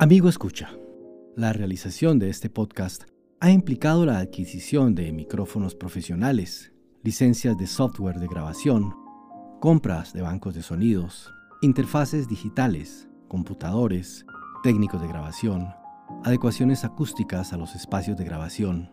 Amigo 0.00 0.28
escucha, 0.28 0.70
la 1.34 1.52
realización 1.52 2.20
de 2.20 2.30
este 2.30 2.48
podcast 2.48 3.02
ha 3.40 3.50
implicado 3.50 4.06
la 4.06 4.18
adquisición 4.18 4.94
de 4.94 5.10
micrófonos 5.10 5.74
profesionales, 5.74 6.72
licencias 7.02 7.58
de 7.58 7.66
software 7.66 8.20
de 8.20 8.28
grabación, 8.28 8.94
compras 9.58 10.12
de 10.12 10.22
bancos 10.22 10.54
de 10.54 10.62
sonidos, 10.62 11.34
interfaces 11.62 12.28
digitales, 12.28 13.08
computadores, 13.26 14.24
técnicos 14.62 15.02
de 15.02 15.08
grabación, 15.08 15.66
adecuaciones 16.22 16.84
acústicas 16.84 17.52
a 17.52 17.56
los 17.56 17.74
espacios 17.74 18.16
de 18.16 18.24
grabación, 18.24 18.92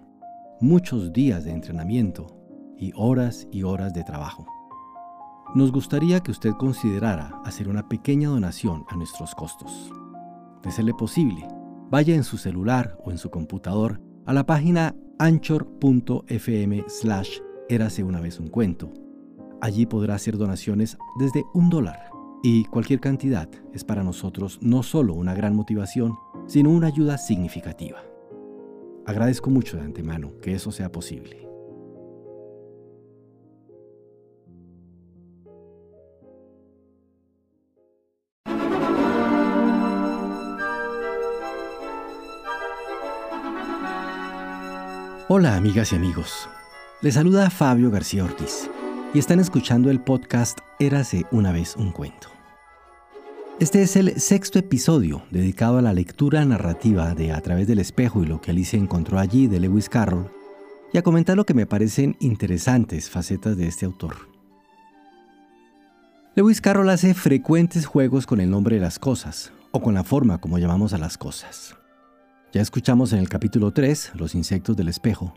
muchos 0.59 1.13
días 1.13 1.43
de 1.43 1.51
entrenamiento 1.51 2.35
y 2.79 2.93
horas 2.95 3.47
y 3.51 3.61
horas 3.61 3.93
de 3.93 4.03
trabajo. 4.03 4.47
Nos 5.53 5.71
gustaría 5.71 6.21
que 6.21 6.31
usted 6.31 6.53
considerara 6.53 7.39
hacer 7.45 7.69
una 7.69 7.87
pequeña 7.87 8.29
donación 8.29 8.85
a 8.89 8.95
nuestros 8.95 9.35
costos 9.35 9.91
de 10.65 10.71
serle 10.71 10.93
posible, 10.93 11.47
vaya 11.89 12.15
en 12.15 12.23
su 12.23 12.37
celular 12.37 12.97
o 13.05 13.11
en 13.11 13.17
su 13.17 13.29
computador 13.29 14.01
a 14.25 14.33
la 14.33 14.45
página 14.45 14.95
anchor.fm 15.19 16.83
slash 16.87 17.39
érase 17.69 18.03
una 18.03 18.19
vez 18.19 18.39
un 18.39 18.47
cuento. 18.47 18.91
Allí 19.61 19.85
podrá 19.85 20.15
hacer 20.15 20.37
donaciones 20.37 20.97
desde 21.17 21.45
un 21.53 21.69
dólar 21.69 22.09
y 22.43 22.65
cualquier 22.65 22.99
cantidad 22.99 23.49
es 23.73 23.83
para 23.83 24.03
nosotros 24.03 24.59
no 24.61 24.83
solo 24.83 25.13
una 25.13 25.33
gran 25.33 25.55
motivación, 25.55 26.15
sino 26.47 26.69
una 26.69 26.87
ayuda 26.87 27.17
significativa. 27.17 28.03
Agradezco 29.05 29.49
mucho 29.49 29.77
de 29.77 29.83
antemano 29.83 30.33
que 30.41 30.53
eso 30.53 30.71
sea 30.71 30.91
posible. 30.91 31.44
Hola 45.37 45.57
amigas 45.57 45.91
y 45.91 45.97
amigos, 45.97 46.47
les 47.01 47.15
saluda 47.15 47.49
Fabio 47.49 47.91
García 47.91 48.23
Ortiz 48.23 48.69
y 49.13 49.19
están 49.19 49.41
escuchando 49.41 49.91
el 49.91 49.99
podcast 49.99 50.59
Érase 50.79 51.25
una 51.29 51.51
vez 51.51 51.75
un 51.75 51.91
cuento. 51.91 52.29
Este 53.59 53.81
es 53.81 53.97
el 53.97 54.17
sexto 54.21 54.59
episodio 54.59 55.23
dedicado 55.31 55.77
a 55.77 55.81
la 55.81 55.91
lectura 55.91 56.45
narrativa 56.45 57.13
de 57.15 57.33
A 57.33 57.41
través 57.41 57.67
del 57.67 57.79
espejo 57.79 58.23
y 58.23 58.27
lo 58.27 58.39
que 58.39 58.51
Alicia 58.51 58.79
encontró 58.79 59.19
allí 59.19 59.47
de 59.47 59.59
Lewis 59.59 59.89
Carroll 59.89 60.31
y 60.93 60.99
a 60.99 61.03
comentar 61.03 61.35
lo 61.35 61.45
que 61.45 61.53
me 61.53 61.65
parecen 61.65 62.15
interesantes 62.21 63.09
facetas 63.09 63.57
de 63.57 63.67
este 63.67 63.85
autor. 63.85 64.15
Lewis 66.35 66.61
Carroll 66.61 66.89
hace 66.89 67.13
frecuentes 67.13 67.85
juegos 67.85 68.25
con 68.25 68.39
el 68.39 68.49
nombre 68.49 68.77
de 68.77 68.81
las 68.81 68.99
cosas 68.99 69.51
o 69.71 69.81
con 69.81 69.95
la 69.95 70.05
forma 70.05 70.37
como 70.37 70.59
llamamos 70.59 70.93
a 70.93 70.97
las 70.97 71.17
cosas. 71.17 71.75
Ya 72.55 72.61
escuchamos 72.61 73.11
en 73.11 73.19
el 73.19 73.27
capítulo 73.27 73.71
3, 73.71 74.13
Los 74.15 74.33
insectos 74.33 74.77
del 74.77 74.87
espejo, 74.87 75.33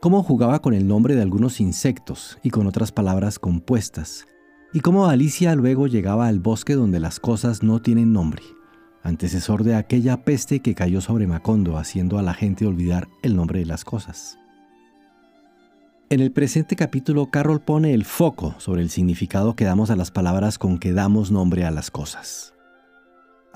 cómo 0.00 0.24
jugaba 0.24 0.60
con 0.60 0.74
el 0.74 0.88
nombre 0.88 1.14
de 1.14 1.22
algunos 1.22 1.60
insectos 1.60 2.38
y 2.42 2.50
con 2.50 2.66
otras 2.66 2.90
palabras 2.90 3.38
compuestas, 3.38 4.26
y 4.72 4.80
cómo 4.80 5.06
Alicia 5.06 5.54
luego 5.54 5.86
llegaba 5.86 6.26
al 6.26 6.40
bosque 6.40 6.74
donde 6.74 6.98
las 6.98 7.20
cosas 7.20 7.62
no 7.62 7.80
tienen 7.80 8.12
nombre, 8.12 8.42
antecesor 9.04 9.62
de 9.62 9.76
aquella 9.76 10.24
peste 10.24 10.58
que 10.58 10.74
cayó 10.74 11.00
sobre 11.00 11.28
Macondo 11.28 11.78
haciendo 11.78 12.18
a 12.18 12.22
la 12.22 12.34
gente 12.34 12.66
olvidar 12.66 13.06
el 13.22 13.36
nombre 13.36 13.60
de 13.60 13.66
las 13.66 13.84
cosas. 13.84 14.36
En 16.10 16.18
el 16.18 16.32
presente 16.32 16.74
capítulo, 16.74 17.30
Carroll 17.30 17.60
pone 17.60 17.94
el 17.94 18.04
foco 18.04 18.56
sobre 18.58 18.82
el 18.82 18.90
significado 18.90 19.54
que 19.54 19.66
damos 19.66 19.90
a 19.90 19.96
las 19.96 20.10
palabras 20.10 20.58
con 20.58 20.80
que 20.80 20.92
damos 20.92 21.30
nombre 21.30 21.64
a 21.64 21.70
las 21.70 21.92
cosas. 21.92 22.55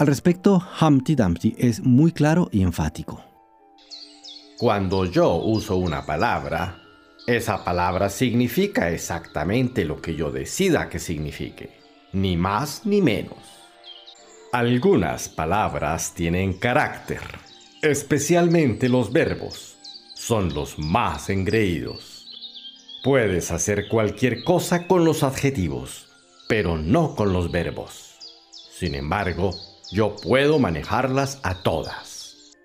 Al 0.00 0.06
respecto, 0.06 0.66
Humpty 0.80 1.14
Dumpty 1.14 1.54
es 1.58 1.80
muy 1.80 2.10
claro 2.12 2.48
y 2.50 2.62
enfático. 2.62 3.22
Cuando 4.56 5.04
yo 5.04 5.34
uso 5.34 5.76
una 5.76 6.06
palabra, 6.06 6.80
esa 7.26 7.62
palabra 7.62 8.08
significa 8.08 8.88
exactamente 8.88 9.84
lo 9.84 10.00
que 10.00 10.14
yo 10.14 10.30
decida 10.30 10.88
que 10.88 10.98
signifique, 10.98 11.82
ni 12.14 12.38
más 12.38 12.86
ni 12.86 13.02
menos. 13.02 13.36
Algunas 14.54 15.28
palabras 15.28 16.14
tienen 16.14 16.54
carácter, 16.54 17.20
especialmente 17.82 18.88
los 18.88 19.12
verbos, 19.12 19.76
son 20.14 20.54
los 20.54 20.78
más 20.78 21.28
engreídos. 21.28 22.26
Puedes 23.04 23.50
hacer 23.50 23.86
cualquier 23.86 24.44
cosa 24.44 24.86
con 24.86 25.04
los 25.04 25.22
adjetivos, 25.22 26.08
pero 26.48 26.78
no 26.78 27.14
con 27.14 27.34
los 27.34 27.50
verbos. 27.52 28.16
Sin 28.72 28.94
embargo, 28.94 29.50
yo 29.90 30.16
puedo 30.16 30.58
manejarlas 30.58 31.40
a 31.42 31.62
todas. 31.62 32.56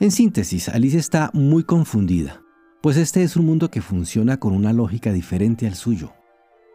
En 0.00 0.10
síntesis, 0.12 0.68
Alice 0.68 0.98
está 0.98 1.30
muy 1.32 1.64
confundida, 1.64 2.42
pues 2.82 2.96
este 2.96 3.22
es 3.22 3.36
un 3.36 3.46
mundo 3.46 3.70
que 3.70 3.82
funciona 3.82 4.38
con 4.38 4.52
una 4.52 4.72
lógica 4.72 5.12
diferente 5.12 5.66
al 5.66 5.74
suyo. 5.74 6.12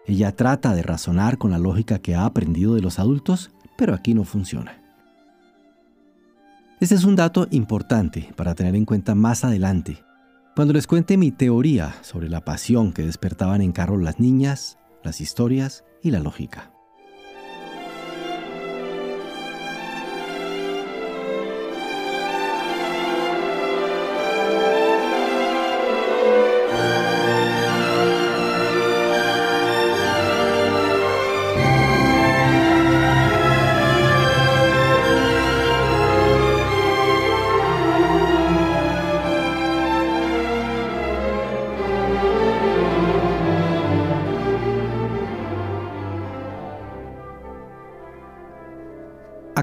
Ella 0.05 0.35
trata 0.35 0.75
de 0.75 0.83
razonar 0.83 1.37
con 1.37 1.51
la 1.51 1.59
lógica 1.59 1.99
que 1.99 2.15
ha 2.15 2.25
aprendido 2.25 2.75
de 2.75 2.81
los 2.81 2.99
adultos, 2.99 3.51
pero 3.77 3.93
aquí 3.93 4.13
no 4.13 4.25
funciona. 4.25 4.81
Este 6.81 6.95
es 6.95 7.05
un 7.05 7.15
dato 7.15 7.47
importante 7.51 8.33
para 8.35 8.55
tener 8.55 8.75
en 8.75 8.83
cuenta 8.83 9.15
más 9.15 9.45
adelante, 9.45 10.03
cuando 10.53 10.73
les 10.73 10.85
cuente 10.85 11.15
mi 11.15 11.31
teoría 11.31 11.95
sobre 12.01 12.27
la 12.27 12.41
pasión 12.41 12.91
que 12.91 13.03
despertaban 13.03 13.61
en 13.61 13.71
Carlos 13.71 14.03
las 14.03 14.19
niñas, 14.19 14.77
las 15.01 15.21
historias 15.21 15.85
y 16.01 16.11
la 16.11 16.19
lógica. 16.19 16.72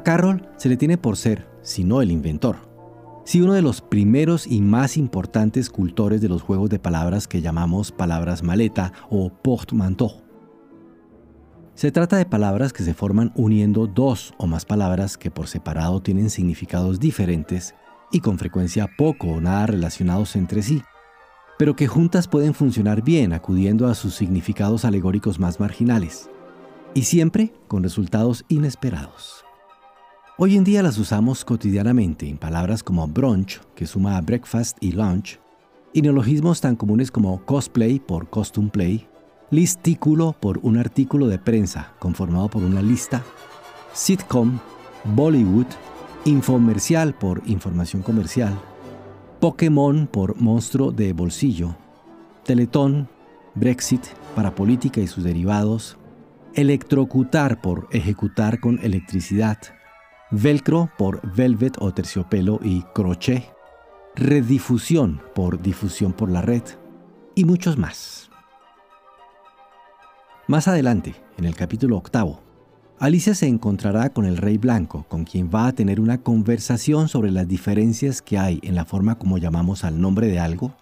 A 0.00 0.02
Carroll 0.02 0.48
se 0.56 0.70
le 0.70 0.78
tiene 0.78 0.96
por 0.96 1.18
ser, 1.18 1.46
si 1.60 1.84
no 1.84 2.00
el 2.00 2.10
inventor, 2.10 2.56
si 3.26 3.42
uno 3.42 3.52
de 3.52 3.60
los 3.60 3.82
primeros 3.82 4.46
y 4.46 4.62
más 4.62 4.96
importantes 4.96 5.68
cultores 5.68 6.22
de 6.22 6.30
los 6.30 6.40
juegos 6.40 6.70
de 6.70 6.78
palabras 6.78 7.28
que 7.28 7.42
llamamos 7.42 7.92
palabras 7.92 8.42
maleta 8.42 8.94
o 9.10 9.28
portmanteau. 9.28 10.22
Se 11.74 11.92
trata 11.92 12.16
de 12.16 12.24
palabras 12.24 12.72
que 12.72 12.82
se 12.82 12.94
forman 12.94 13.30
uniendo 13.34 13.86
dos 13.86 14.32
o 14.38 14.46
más 14.46 14.64
palabras 14.64 15.18
que 15.18 15.30
por 15.30 15.48
separado 15.48 16.00
tienen 16.00 16.30
significados 16.30 16.98
diferentes 16.98 17.74
y 18.10 18.20
con 18.20 18.38
frecuencia 18.38 18.88
poco 18.96 19.26
o 19.26 19.40
nada 19.42 19.66
relacionados 19.66 20.34
entre 20.34 20.62
sí, 20.62 20.82
pero 21.58 21.76
que 21.76 21.88
juntas 21.88 22.26
pueden 22.26 22.54
funcionar 22.54 23.02
bien 23.02 23.34
acudiendo 23.34 23.86
a 23.86 23.94
sus 23.94 24.14
significados 24.14 24.86
alegóricos 24.86 25.38
más 25.38 25.60
marginales, 25.60 26.30
y 26.94 27.02
siempre 27.02 27.52
con 27.68 27.82
resultados 27.82 28.46
inesperados. 28.48 29.44
Hoy 30.42 30.56
en 30.56 30.64
día 30.64 30.82
las 30.82 30.96
usamos 30.96 31.44
cotidianamente 31.44 32.26
en 32.26 32.38
palabras 32.38 32.82
como 32.82 33.06
brunch, 33.06 33.60
que 33.74 33.84
suma 33.84 34.16
a 34.16 34.22
breakfast 34.22 34.78
y 34.80 34.92
lunch, 34.92 35.38
y 35.92 36.00
neologismos 36.00 36.62
tan 36.62 36.76
comunes 36.76 37.10
como 37.10 37.44
cosplay 37.44 38.00
por 38.00 38.30
costume 38.30 38.70
play, 38.70 39.06
listículo 39.50 40.34
por 40.40 40.58
un 40.62 40.78
artículo 40.78 41.26
de 41.26 41.38
prensa 41.38 41.92
conformado 41.98 42.48
por 42.48 42.62
una 42.62 42.80
lista, 42.80 43.22
sitcom, 43.92 44.58
Bollywood, 45.14 45.66
infomercial 46.24 47.12
por 47.12 47.42
información 47.44 48.00
comercial, 48.00 48.58
Pokémon 49.40 50.06
por 50.06 50.40
monstruo 50.40 50.90
de 50.90 51.12
bolsillo, 51.12 51.76
Teletón, 52.46 53.10
Brexit 53.54 54.06
para 54.34 54.54
política 54.54 55.02
y 55.02 55.06
sus 55.06 55.22
derivados, 55.22 55.98
electrocutar 56.54 57.60
por 57.60 57.88
ejecutar 57.92 58.58
con 58.58 58.78
electricidad, 58.82 59.58
velcro 60.30 60.90
por 60.96 61.20
velvet 61.34 61.76
o 61.80 61.92
terciopelo 61.92 62.60
y 62.62 62.82
crochet, 62.94 63.52
redifusión 64.14 65.20
por 65.34 65.60
difusión 65.60 66.12
por 66.12 66.30
la 66.30 66.42
red 66.42 66.62
y 67.34 67.44
muchos 67.44 67.76
más. 67.76 68.30
Más 70.46 70.68
adelante, 70.68 71.14
en 71.36 71.44
el 71.44 71.54
capítulo 71.54 71.96
octavo, 71.96 72.40
Alicia 72.98 73.34
se 73.34 73.46
encontrará 73.46 74.10
con 74.10 74.26
el 74.26 74.36
Rey 74.36 74.58
Blanco, 74.58 75.06
con 75.08 75.24
quien 75.24 75.48
va 75.48 75.66
a 75.66 75.72
tener 75.72 76.00
una 76.00 76.18
conversación 76.18 77.08
sobre 77.08 77.30
las 77.30 77.48
diferencias 77.48 78.20
que 78.20 78.36
hay 78.36 78.60
en 78.62 78.74
la 78.74 78.84
forma 78.84 79.16
como 79.16 79.38
llamamos 79.38 79.84
al 79.84 80.00
nombre 80.00 80.26
de 80.26 80.38
algo, 80.38 80.74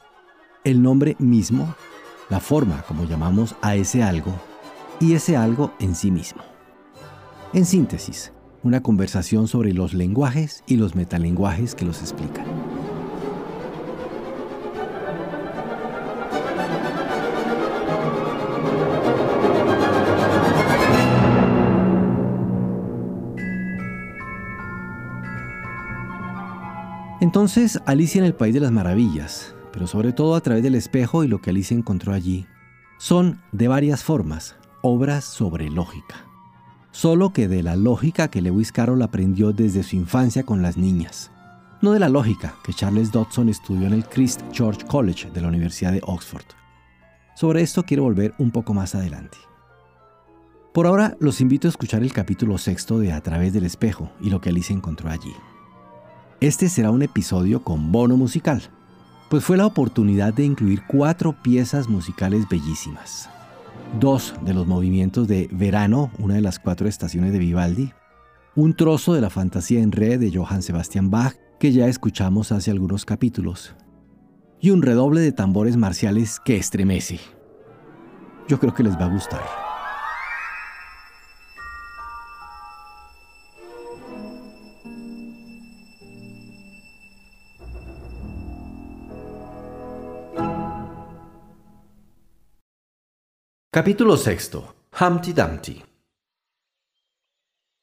el 0.64 0.82
nombre 0.82 1.16
mismo, 1.20 1.74
la 2.28 2.40
forma 2.40 2.82
como 2.82 3.04
llamamos 3.04 3.54
a 3.62 3.76
ese 3.76 4.02
algo 4.02 4.32
y 5.00 5.14
ese 5.14 5.36
algo 5.36 5.72
en 5.78 5.94
sí 5.94 6.10
mismo. 6.10 6.42
En 7.52 7.64
síntesis, 7.64 8.32
una 8.62 8.82
conversación 8.82 9.48
sobre 9.48 9.72
los 9.72 9.94
lenguajes 9.94 10.62
y 10.66 10.76
los 10.76 10.94
metalenguajes 10.94 11.74
que 11.74 11.84
los 11.84 12.00
explican. 12.00 12.46
Entonces, 27.20 27.80
Alicia 27.84 28.20
en 28.20 28.24
el 28.24 28.34
País 28.34 28.54
de 28.54 28.60
las 28.60 28.70
Maravillas, 28.70 29.54
pero 29.72 29.86
sobre 29.86 30.12
todo 30.12 30.34
a 30.34 30.40
través 30.40 30.62
del 30.62 30.74
espejo 30.74 31.24
y 31.24 31.28
lo 31.28 31.40
que 31.40 31.50
Alicia 31.50 31.76
encontró 31.76 32.12
allí, 32.12 32.46
son 32.96 33.40
de 33.52 33.68
varias 33.68 34.02
formas 34.02 34.56
obras 34.82 35.24
sobre 35.24 35.68
lógica. 35.68 36.27
Solo 36.90 37.32
que 37.32 37.48
de 37.48 37.62
la 37.62 37.76
lógica 37.76 38.28
que 38.28 38.42
Lewis 38.42 38.72
Carroll 38.72 39.02
aprendió 39.02 39.52
desde 39.52 39.82
su 39.82 39.96
infancia 39.96 40.42
con 40.42 40.62
las 40.62 40.76
niñas, 40.76 41.30
no 41.80 41.92
de 41.92 42.00
la 42.00 42.08
lógica 42.08 42.54
que 42.64 42.72
Charles 42.72 43.12
Dodson 43.12 43.48
estudió 43.48 43.86
en 43.86 43.92
el 43.92 44.04
Christ 44.04 44.40
Church 44.50 44.84
College 44.86 45.30
de 45.30 45.40
la 45.40 45.48
Universidad 45.48 45.92
de 45.92 46.02
Oxford. 46.04 46.44
Sobre 47.36 47.62
esto 47.62 47.84
quiero 47.84 48.02
volver 48.02 48.34
un 48.38 48.50
poco 48.50 48.74
más 48.74 48.94
adelante. 48.94 49.38
Por 50.74 50.86
ahora 50.86 51.16
los 51.20 51.40
invito 51.40 51.68
a 51.68 51.70
escuchar 51.70 52.02
el 52.02 52.12
capítulo 52.12 52.58
sexto 52.58 52.98
de 52.98 53.12
A 53.12 53.20
través 53.20 53.52
del 53.52 53.64
espejo 53.64 54.10
y 54.20 54.30
lo 54.30 54.40
que 54.40 54.48
Alicia 54.48 54.74
encontró 54.74 55.10
allí. 55.10 55.32
Este 56.40 56.68
será 56.68 56.90
un 56.90 57.02
episodio 57.02 57.62
con 57.62 57.92
bono 57.92 58.16
musical, 58.16 58.62
pues 59.28 59.44
fue 59.44 59.56
la 59.56 59.66
oportunidad 59.66 60.32
de 60.32 60.44
incluir 60.44 60.82
cuatro 60.86 61.34
piezas 61.42 61.88
musicales 61.88 62.48
bellísimas. 62.48 63.28
Dos 63.94 64.34
de 64.42 64.54
los 64.54 64.66
movimientos 64.66 65.26
de 65.26 65.48
Verano, 65.50 66.12
una 66.18 66.34
de 66.34 66.40
las 66.40 66.58
cuatro 66.58 66.86
estaciones 66.86 67.32
de 67.32 67.38
Vivaldi, 67.38 67.92
un 68.54 68.74
trozo 68.74 69.14
de 69.14 69.20
la 69.20 69.30
fantasía 69.30 69.80
en 69.80 69.92
re 69.92 70.18
de 70.18 70.30
Johann 70.30 70.62
Sebastian 70.62 71.10
Bach, 71.10 71.34
que 71.58 71.72
ya 71.72 71.88
escuchamos 71.88 72.52
hace 72.52 72.70
algunos 72.70 73.04
capítulos, 73.04 73.74
y 74.60 74.70
un 74.70 74.82
redoble 74.82 75.20
de 75.20 75.32
tambores 75.32 75.76
marciales 75.76 76.38
que 76.44 76.56
estremece. 76.56 77.18
Yo 78.46 78.60
creo 78.60 78.74
que 78.74 78.84
les 78.84 78.96
va 78.96 79.06
a 79.06 79.12
gustar. 79.12 79.67
Capítulo 93.78 94.16
sexto. 94.16 94.74
Humpty 95.00 95.32
Dumpty. 95.32 95.84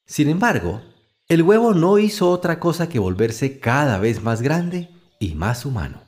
Sin 0.05 0.27
embargo, 0.27 0.81
el 1.29 1.41
huevo 1.41 1.73
no 1.73 1.99
hizo 1.99 2.29
otra 2.31 2.59
cosa 2.59 2.89
que 2.89 2.99
volverse 2.99 3.61
cada 3.61 3.97
vez 3.97 4.21
más 4.21 4.41
grande 4.41 4.89
y 5.21 5.35
más 5.35 5.65
humano. 5.65 6.01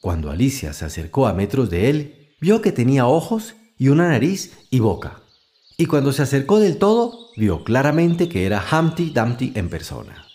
Cuando 0.00 0.32
Alicia 0.32 0.72
se 0.72 0.84
acercó 0.84 1.28
a 1.28 1.32
metros 1.32 1.70
de 1.70 1.90
él, 1.90 2.34
vio 2.40 2.60
que 2.60 2.72
tenía 2.72 3.06
ojos 3.06 3.54
y 3.78 3.86
una 3.90 4.08
nariz 4.08 4.58
y 4.68 4.80
boca. 4.80 5.20
Y 5.76 5.86
cuando 5.86 6.12
se 6.12 6.22
acercó 6.22 6.58
del 6.58 6.78
todo, 6.78 7.28
vio 7.36 7.62
claramente 7.62 8.28
que 8.28 8.46
era 8.46 8.64
Humpty 8.68 9.10
Dumpty 9.10 9.52
en 9.54 9.68
persona. 9.70 10.26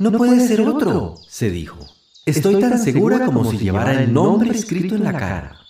No, 0.00 0.10
puede, 0.10 0.48
ser 0.48 0.62
otro, 0.62 1.14
se 1.28 1.48
dijo. 1.52 1.78
Estoy, 2.26 2.58
tan, 2.58 2.76
segura 2.80 3.24
como, 3.24 3.48
si 3.48 3.56
llevara 3.56 4.02
el 4.02 4.12
nombre 4.12 4.50
escrito 4.50 4.96
en 4.96 5.04
la 5.04 5.12
cara. 5.12 5.61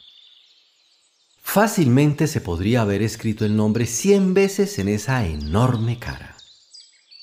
Fácilmente 1.53 2.29
se 2.29 2.41
podría 2.41 2.81
haber 2.81 3.03
escrito 3.03 3.45
el 3.45 3.55
nombre 3.55 3.85
cien 3.85 4.33
veces 4.33 4.79
en 4.79 4.89
esa 4.89 5.27
enorme 5.27 5.99
cara. 5.99 6.35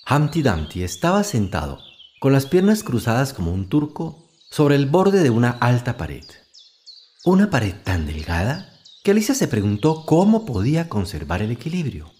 Humpty 0.07 0.43
Dumpty 0.43 0.83
estaba 0.83 1.23
sentado, 1.23 1.79
con 2.19 2.31
las 2.31 2.45
piernas 2.45 2.83
cruzadas 2.83 3.33
como 3.33 3.51
un 3.51 3.69
turco, 3.69 4.29
sobre 4.51 4.75
el 4.75 4.85
borde 4.85 5.23
de 5.23 5.31
una 5.31 5.49
alta 5.49 5.97
pared. 5.97 6.25
Una 7.25 7.49
pared 7.49 7.73
tan 7.83 8.05
delgada 8.05 8.71
que 9.03 9.09
Alicia 9.09 9.33
se 9.33 9.47
preguntó 9.47 10.05
cómo 10.05 10.45
podía 10.45 10.89
conservar 10.89 11.41
el 11.41 11.49
equilibrio. 11.49 12.11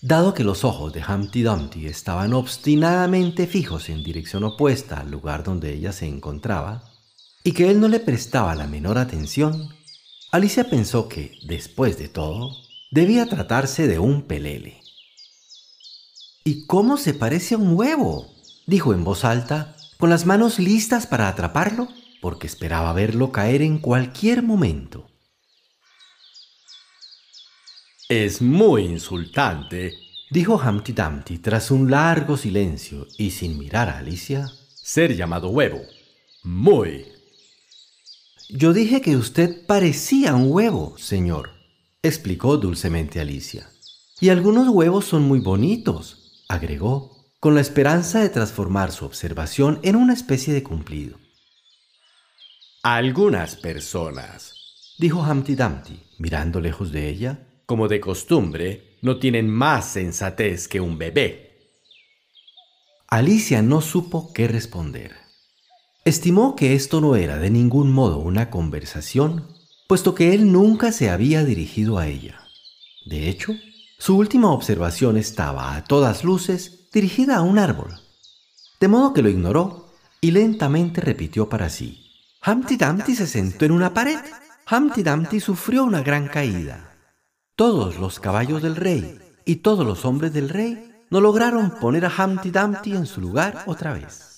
Dado 0.00 0.32
que 0.32 0.42
los 0.42 0.64
ojos 0.64 0.94
de 0.94 1.04
Humpty 1.06 1.42
Dumpty 1.42 1.86
estaban 1.86 2.32
obstinadamente 2.32 3.46
fijos 3.46 3.90
en 3.90 4.02
dirección 4.02 4.42
opuesta 4.42 5.00
al 5.00 5.10
lugar 5.10 5.44
donde 5.44 5.74
ella 5.74 5.92
se 5.92 6.06
encontraba, 6.06 6.90
y 7.44 7.52
que 7.52 7.68
él 7.68 7.78
no 7.78 7.88
le 7.88 8.00
prestaba 8.00 8.54
la 8.54 8.66
menor 8.66 8.96
atención, 8.96 9.68
Alicia 10.32 10.64
pensó 10.64 11.10
que, 11.10 11.38
después 11.42 11.98
de 11.98 12.08
todo, 12.08 12.56
debía 12.90 13.26
tratarse 13.26 13.86
de 13.86 13.98
un 13.98 14.22
pelele. 14.22 14.80
¿Y 16.42 16.66
cómo 16.66 16.96
se 16.96 17.12
parece 17.12 17.54
a 17.54 17.58
un 17.58 17.76
huevo? 17.76 18.32
dijo 18.66 18.94
en 18.94 19.04
voz 19.04 19.26
alta, 19.26 19.76
con 19.98 20.08
las 20.08 20.24
manos 20.24 20.58
listas 20.58 21.06
para 21.06 21.28
atraparlo, 21.28 21.86
porque 22.22 22.46
esperaba 22.46 22.94
verlo 22.94 23.30
caer 23.30 23.60
en 23.60 23.76
cualquier 23.78 24.42
momento. 24.42 25.06
Es 28.08 28.40
muy 28.40 28.86
insultante, 28.86 29.92
dijo 30.30 30.54
Humpty 30.56 30.92
Dumpty 30.92 31.38
tras 31.40 31.70
un 31.70 31.90
largo 31.90 32.38
silencio 32.38 33.06
y 33.18 33.32
sin 33.32 33.58
mirar 33.58 33.90
a 33.90 33.98
Alicia, 33.98 34.50
ser 34.74 35.14
llamado 35.14 35.50
huevo. 35.50 35.82
Muy, 36.42 37.04
yo 38.54 38.74
dije 38.74 39.00
que 39.00 39.16
usted 39.16 39.64
parecía 39.66 40.34
un 40.34 40.52
huevo, 40.52 40.94
señor, 40.98 41.52
explicó 42.02 42.58
dulcemente 42.58 43.18
Alicia. 43.18 43.70
Y 44.20 44.28
algunos 44.28 44.68
huevos 44.68 45.06
son 45.06 45.22
muy 45.22 45.40
bonitos, 45.40 46.44
agregó, 46.48 47.24
con 47.40 47.54
la 47.54 47.62
esperanza 47.62 48.20
de 48.20 48.28
transformar 48.28 48.92
su 48.92 49.06
observación 49.06 49.80
en 49.82 49.96
una 49.96 50.12
especie 50.12 50.52
de 50.52 50.62
cumplido. 50.62 51.18
Algunas 52.82 53.56
personas, 53.56 54.54
dijo 54.98 55.20
Humpty 55.20 55.54
Dumpty, 55.54 55.98
mirando 56.18 56.60
lejos 56.60 56.92
de 56.92 57.08
ella, 57.08 57.48
como 57.64 57.88
de 57.88 58.00
costumbre, 58.00 58.98
no 59.00 59.18
tienen 59.18 59.48
más 59.48 59.88
sensatez 59.88 60.68
que 60.68 60.80
un 60.80 60.98
bebé. 60.98 61.58
Alicia 63.08 63.62
no 63.62 63.80
supo 63.80 64.30
qué 64.34 64.46
responder. 64.46 65.21
Estimó 66.04 66.56
que 66.56 66.74
esto 66.74 67.00
no 67.00 67.14
era 67.14 67.38
de 67.38 67.48
ningún 67.48 67.92
modo 67.92 68.18
una 68.18 68.50
conversación, 68.50 69.46
puesto 69.86 70.16
que 70.16 70.34
él 70.34 70.50
nunca 70.50 70.90
se 70.90 71.10
había 71.10 71.44
dirigido 71.44 71.96
a 71.98 72.08
ella. 72.08 72.40
De 73.06 73.28
hecho, 73.28 73.52
su 73.98 74.16
última 74.16 74.50
observación 74.50 75.16
estaba 75.16 75.76
a 75.76 75.84
todas 75.84 76.24
luces 76.24 76.88
dirigida 76.92 77.36
a 77.36 77.42
un 77.42 77.56
árbol, 77.56 78.00
de 78.80 78.88
modo 78.88 79.12
que 79.12 79.22
lo 79.22 79.28
ignoró 79.28 79.92
y 80.20 80.32
lentamente 80.32 81.00
repitió 81.00 81.48
para 81.48 81.70
sí. 81.70 82.04
Humpty 82.44 82.76
Dumpty 82.76 83.14
se 83.14 83.28
sentó 83.28 83.64
en 83.64 83.70
una 83.70 83.94
pared. 83.94 84.18
Humpty 84.68 85.04
Dumpty 85.04 85.38
sufrió 85.38 85.84
una 85.84 86.02
gran 86.02 86.26
caída. 86.26 86.96
Todos 87.54 88.00
los 88.00 88.18
caballos 88.18 88.60
del 88.60 88.74
rey 88.74 89.20
y 89.44 89.56
todos 89.56 89.86
los 89.86 90.04
hombres 90.04 90.32
del 90.32 90.48
rey 90.48 90.96
no 91.10 91.20
lograron 91.20 91.78
poner 91.78 92.04
a 92.06 92.12
Humpty 92.12 92.50
Dumpty 92.50 92.96
en 92.96 93.06
su 93.06 93.20
lugar 93.20 93.62
otra 93.66 93.92
vez. 93.92 94.31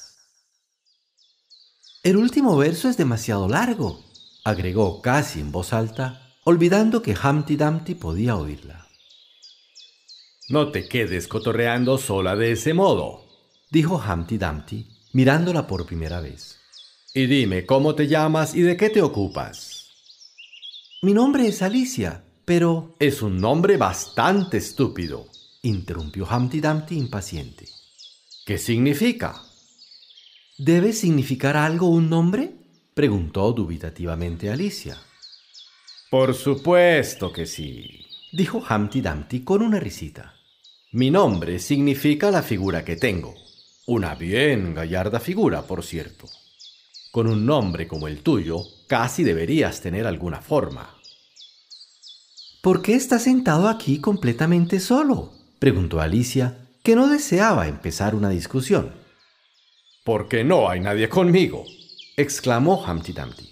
El 2.04 2.18
último 2.18 2.54
verso 2.58 2.90
es 2.90 2.98
demasiado 2.98 3.48
largo, 3.48 4.04
agregó 4.44 5.00
casi 5.00 5.40
en 5.40 5.50
voz 5.50 5.72
alta, 5.72 6.36
olvidando 6.44 7.00
que 7.00 7.16
Humpty 7.16 7.56
Dumpty 7.56 7.94
podía 7.94 8.36
oírla. 8.36 8.86
No 10.50 10.70
te 10.70 10.86
quedes 10.86 11.28
cotorreando 11.28 11.96
sola 11.96 12.36
de 12.36 12.52
ese 12.52 12.74
modo, 12.74 13.24
dijo 13.70 13.96
Humpty 13.96 14.36
Dumpty, 14.36 14.86
mirándola 15.14 15.66
por 15.66 15.86
primera 15.86 16.20
vez. 16.20 16.58
Y 17.14 17.24
dime 17.24 17.64
cómo 17.64 17.94
te 17.94 18.06
llamas 18.06 18.54
y 18.54 18.60
de 18.60 18.76
qué 18.76 18.90
te 18.90 19.00
ocupas. 19.00 19.88
Mi 21.00 21.14
nombre 21.14 21.48
es 21.48 21.62
Alicia, 21.62 22.22
pero... 22.44 22.96
Es 22.98 23.22
un 23.22 23.38
nombre 23.38 23.78
bastante 23.78 24.58
estúpido, 24.58 25.28
interrumpió 25.62 26.28
Humpty 26.30 26.60
Dumpty 26.60 26.98
impaciente. 26.98 27.66
¿Qué 28.44 28.58
significa? 28.58 29.40
¿Debe 30.58 30.92
significar 30.92 31.56
algo 31.56 31.88
un 31.88 32.08
nombre? 32.08 32.52
preguntó 32.94 33.52
dubitativamente 33.52 34.50
Alicia. 34.50 34.96
Por 36.08 36.32
supuesto 36.32 37.32
que 37.32 37.44
sí, 37.44 38.06
dijo 38.32 38.62
Humpty 38.70 39.00
Dumpty 39.00 39.40
con 39.40 39.62
una 39.62 39.80
risita. 39.80 40.36
Mi 40.92 41.10
nombre 41.10 41.58
significa 41.58 42.30
la 42.30 42.40
figura 42.40 42.84
que 42.84 42.94
tengo. 42.94 43.34
Una 43.88 44.14
bien 44.14 44.74
gallarda 44.74 45.18
figura, 45.18 45.62
por 45.62 45.82
cierto. 45.82 46.28
Con 47.10 47.26
un 47.26 47.44
nombre 47.44 47.88
como 47.88 48.06
el 48.06 48.20
tuyo, 48.20 48.62
casi 48.86 49.24
deberías 49.24 49.80
tener 49.80 50.06
alguna 50.06 50.40
forma. 50.40 50.88
¿Por 52.62 52.80
qué 52.80 52.94
estás 52.94 53.24
sentado 53.24 53.68
aquí 53.68 53.98
completamente 53.98 54.78
solo? 54.78 55.32
preguntó 55.58 56.00
Alicia, 56.00 56.68
que 56.84 56.94
no 56.94 57.08
deseaba 57.08 57.66
empezar 57.66 58.14
una 58.14 58.28
discusión. 58.28 59.03
Porque 60.04 60.44
no 60.44 60.68
hay 60.68 60.80
nadie 60.80 61.08
conmigo, 61.08 61.64
exclamó 62.14 62.84
Humpty 62.84 63.12
Dumpty. 63.12 63.48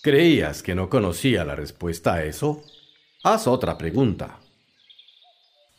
¿Creías 0.00 0.62
que 0.62 0.76
no 0.76 0.88
conocía 0.88 1.44
la 1.44 1.56
respuesta 1.56 2.14
a 2.14 2.24
eso? 2.24 2.62
Haz 3.24 3.48
otra 3.48 3.76
pregunta. 3.76 4.38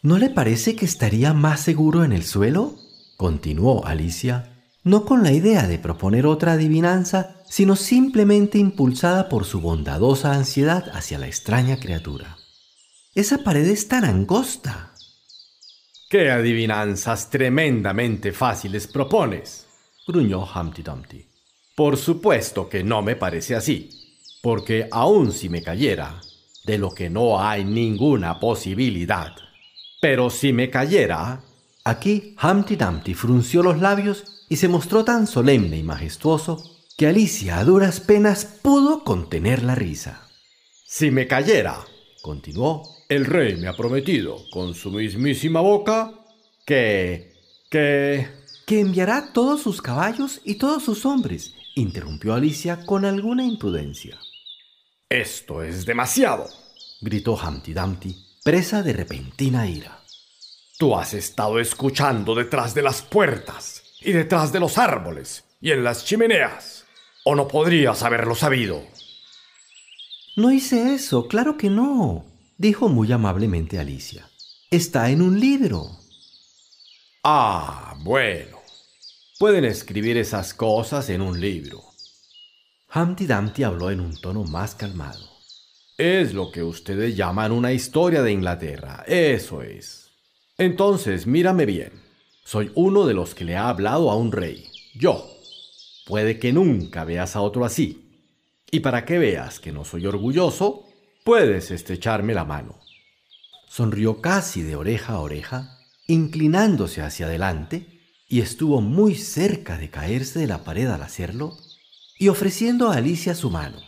¿No 0.02 0.18
le 0.18 0.30
parece 0.30 0.76
que 0.76 0.84
estaría 0.84 1.34
más 1.34 1.62
seguro 1.62 2.04
en 2.04 2.12
el 2.12 2.24
suelo? 2.26 2.76
continuó 3.16 3.86
Alicia, 3.86 4.66
no 4.84 5.06
con 5.06 5.24
la 5.24 5.32
idea 5.32 5.68
de 5.68 5.80
proponer 5.80 6.26
otra 6.26 6.54
adivinanza, 6.54 7.38
sino 7.50 7.78
simplemente 7.78 8.58
impulsada 8.58 9.30
por 9.30 9.46
su 9.46 9.62
bondadosa 9.62 10.34
ansiedad 10.34 10.90
hacia 10.94 11.18
la 11.18 11.28
extraña 11.28 11.80
criatura. 11.80 12.38
Esa 13.16 13.38
pared 13.40 13.66
es 13.68 13.88
tan 13.88 14.04
angosta. 14.04 14.94
¿Qué 16.10 16.30
adivinanzas 16.30 17.30
tremendamente 17.30 18.34
fáciles 18.34 18.86
propones? 18.88 19.69
Gruñó 20.10 20.44
Humpty 20.44 20.82
Dumpty. 20.82 21.26
Por 21.76 21.96
supuesto 21.96 22.68
que 22.68 22.84
no 22.84 23.02
me 23.02 23.16
parece 23.16 23.56
así, 23.56 23.90
porque 24.42 24.88
aun 24.92 25.32
si 25.32 25.50
me 25.50 25.62
cayera, 25.62 26.20
de 26.66 26.78
lo 26.78 26.92
que 26.92 27.10
no 27.10 27.40
hay 27.40 27.64
ninguna 27.64 28.40
posibilidad, 28.40 29.36
pero 30.02 30.30
si 30.30 30.52
me 30.54 30.70
cayera... 30.70 31.44
Aquí 31.86 32.36
Humpty 32.44 32.76
Dumpty 32.76 33.14
frunció 33.14 33.64
los 33.64 33.80
labios 33.80 34.46
y 34.50 34.58
se 34.58 34.68
mostró 34.68 35.06
tan 35.06 35.26
solemne 35.26 35.78
y 35.78 35.84
majestuoso 35.84 36.62
que 36.98 37.08
Alicia 37.08 37.58
a 37.58 37.64
duras 37.64 38.02
penas 38.02 38.46
pudo 38.46 39.04
contener 39.04 39.64
la 39.64 39.76
risa. 39.76 40.28
Si 40.86 41.10
me 41.10 41.26
cayera, 41.26 41.78
continuó, 42.22 42.84
el 43.08 43.26
rey 43.26 43.56
me 43.56 43.68
ha 43.68 43.78
prometido 43.78 44.38
con 44.52 44.76
su 44.76 44.92
mismísima 44.92 45.62
boca 45.62 46.12
que... 46.66 47.34
que... 47.72 48.39
que 48.70 48.82
enviará 48.82 49.34
todos 49.34 49.64
sus 49.64 49.82
caballos 49.82 50.42
y 50.44 50.60
todos 50.60 50.84
sus 50.84 51.04
hombres, 51.04 51.56
interrumpió 51.74 52.36
Alicia 52.36 52.86
con 52.86 53.04
alguna 53.04 53.44
imprudencia. 53.44 54.20
Esto 55.10 55.64
es 55.64 55.88
demasiado, 55.88 56.48
gritó 57.02 57.34
Humpty 57.34 57.74
Dumpty, 57.74 58.16
presa 58.44 58.84
de 58.84 58.94
repentina 58.94 59.68
ira. 59.68 60.04
Tú 60.78 60.96
has 60.96 61.16
estado 61.16 61.60
escuchando 61.60 62.36
detrás 62.36 62.76
de 62.76 62.84
las 62.84 63.02
puertas 63.02 63.82
y 64.02 64.12
detrás 64.12 64.52
de 64.52 64.60
los 64.60 64.78
árboles 64.78 65.46
y 65.60 65.72
en 65.72 65.84
las 65.84 66.06
chimeneas. 66.06 66.86
¿O 67.26 67.34
no 67.34 67.48
podrías 67.48 68.04
haberlo 68.04 68.36
sabido? 68.36 68.84
No 70.36 70.52
hice 70.52 70.94
eso, 70.94 71.28
claro 71.28 71.58
que 71.58 71.72
no, 71.72 72.24
dijo 72.60 72.88
muy 72.88 73.12
amablemente 73.12 73.80
Alicia. 73.80 74.30
Está 74.70 75.10
en 75.10 75.24
un 75.24 75.40
libro. 75.40 75.90
Ah, 77.24 77.96
bueno. 78.04 78.59
Pueden 79.40 79.64
escribir 79.64 80.18
esas 80.18 80.54
cosas 80.54 81.10
en 81.10 81.22
un 81.22 81.40
libro. 81.40 81.82
Humpty 82.94 83.26
Dumpty 83.26 83.64
habló 83.64 83.90
en 83.90 84.02
un 84.02 84.20
tono 84.20 84.44
más 84.44 84.76
calmado. 84.76 85.30
Es 85.98 86.34
lo 86.34 86.52
que 86.52 86.62
ustedes 86.62 87.16
llaman 87.16 87.54
una 87.54 87.72
historia 87.72 88.22
de 88.22 88.34
Inglaterra, 88.34 89.06
eso 89.08 89.62
es. 89.62 90.12
Entonces, 90.58 91.26
mírame 91.26 91.66
bien. 91.66 91.94
Soy 92.44 92.74
uno 92.76 93.08
de 93.08 93.14
los 93.14 93.34
que 93.34 93.46
le 93.46 93.56
ha 93.56 93.70
hablado 93.70 94.12
a 94.12 94.18
un 94.18 94.34
rey. 94.34 94.68
Yo. 94.94 95.26
Puede 96.06 96.38
que 96.38 96.52
nunca 96.52 97.06
veas 97.06 97.38
a 97.38 97.42
otro 97.42 97.64
así. 97.64 98.26
Y 98.70 98.82
para 98.82 99.06
que 99.06 99.20
veas 99.20 99.62
que 99.62 99.72
no 99.72 99.86
soy 99.86 100.06
orgulloso, 100.06 100.84
puedes 101.24 101.72
estrecharme 101.72 102.34
la 102.34 102.44
mano. 102.44 102.78
Sonrió 103.70 104.20
casi 104.20 104.64
de 104.64 104.76
oreja 104.76 105.14
a 105.14 105.20
oreja, 105.22 105.80
inclinándose 106.08 107.02
hacia 107.02 107.28
adelante, 107.28 107.99
y 108.30 108.42
estuvo 108.42 108.80
muy 108.80 109.16
cerca 109.16 109.78
de 109.78 109.90
caerse 109.90 110.38
de 110.38 110.48
la 110.48 110.64
pared 110.64 110.88
al 110.88 111.02
hacerlo, 111.02 111.58
y 112.20 112.28
ofreciendo 112.28 112.90
a 112.90 112.98
Alicia 112.98 113.34
su 113.34 113.50
mano. 113.50 113.82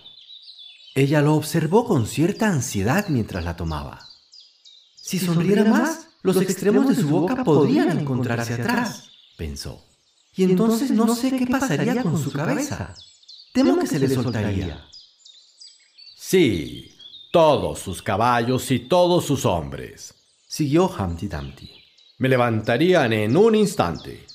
Ella 0.96 1.22
lo 1.22 1.36
observó 1.36 1.86
con 1.86 2.08
cierta 2.08 2.48
ansiedad 2.48 3.08
mientras 3.08 3.46
la 3.46 3.56
tomaba. 3.56 4.08
Si 4.96 5.20
sonriera 5.20 5.64
más, 5.66 6.08
los 6.24 6.38
extremos 6.38 6.90
de 6.90 6.96
su 6.96 7.08
boca 7.08 7.44
podrían 7.44 8.00
encontrarse 8.00 8.56
atrás, 8.56 9.12
pensó. 9.38 9.86
Y 10.36 10.44
entonces 10.44 10.90
no 10.90 11.16
sé 11.16 11.38
qué 11.38 11.46
pasaría 11.46 12.02
con 12.02 12.22
su 12.22 12.32
cabeza. 12.32 12.96
Temo 13.54 13.78
que 13.78 13.88
se 13.88 14.00
le 14.00 14.10
soltaría. 14.10 14.86
Sí, 16.16 16.96
todos 17.32 17.80
sus 17.80 18.02
caballos 18.02 18.72
y 18.72 18.80
todos 18.80 19.26
sus 19.26 19.46
hombres, 19.46 20.16
siguió 20.48 20.88
Humpty 20.88 21.28
Dumpty. 21.28 21.70
Me 22.18 22.30
levantarían 22.30 23.14
en 23.14 23.38
un 23.38 23.56
instante. 23.56 24.31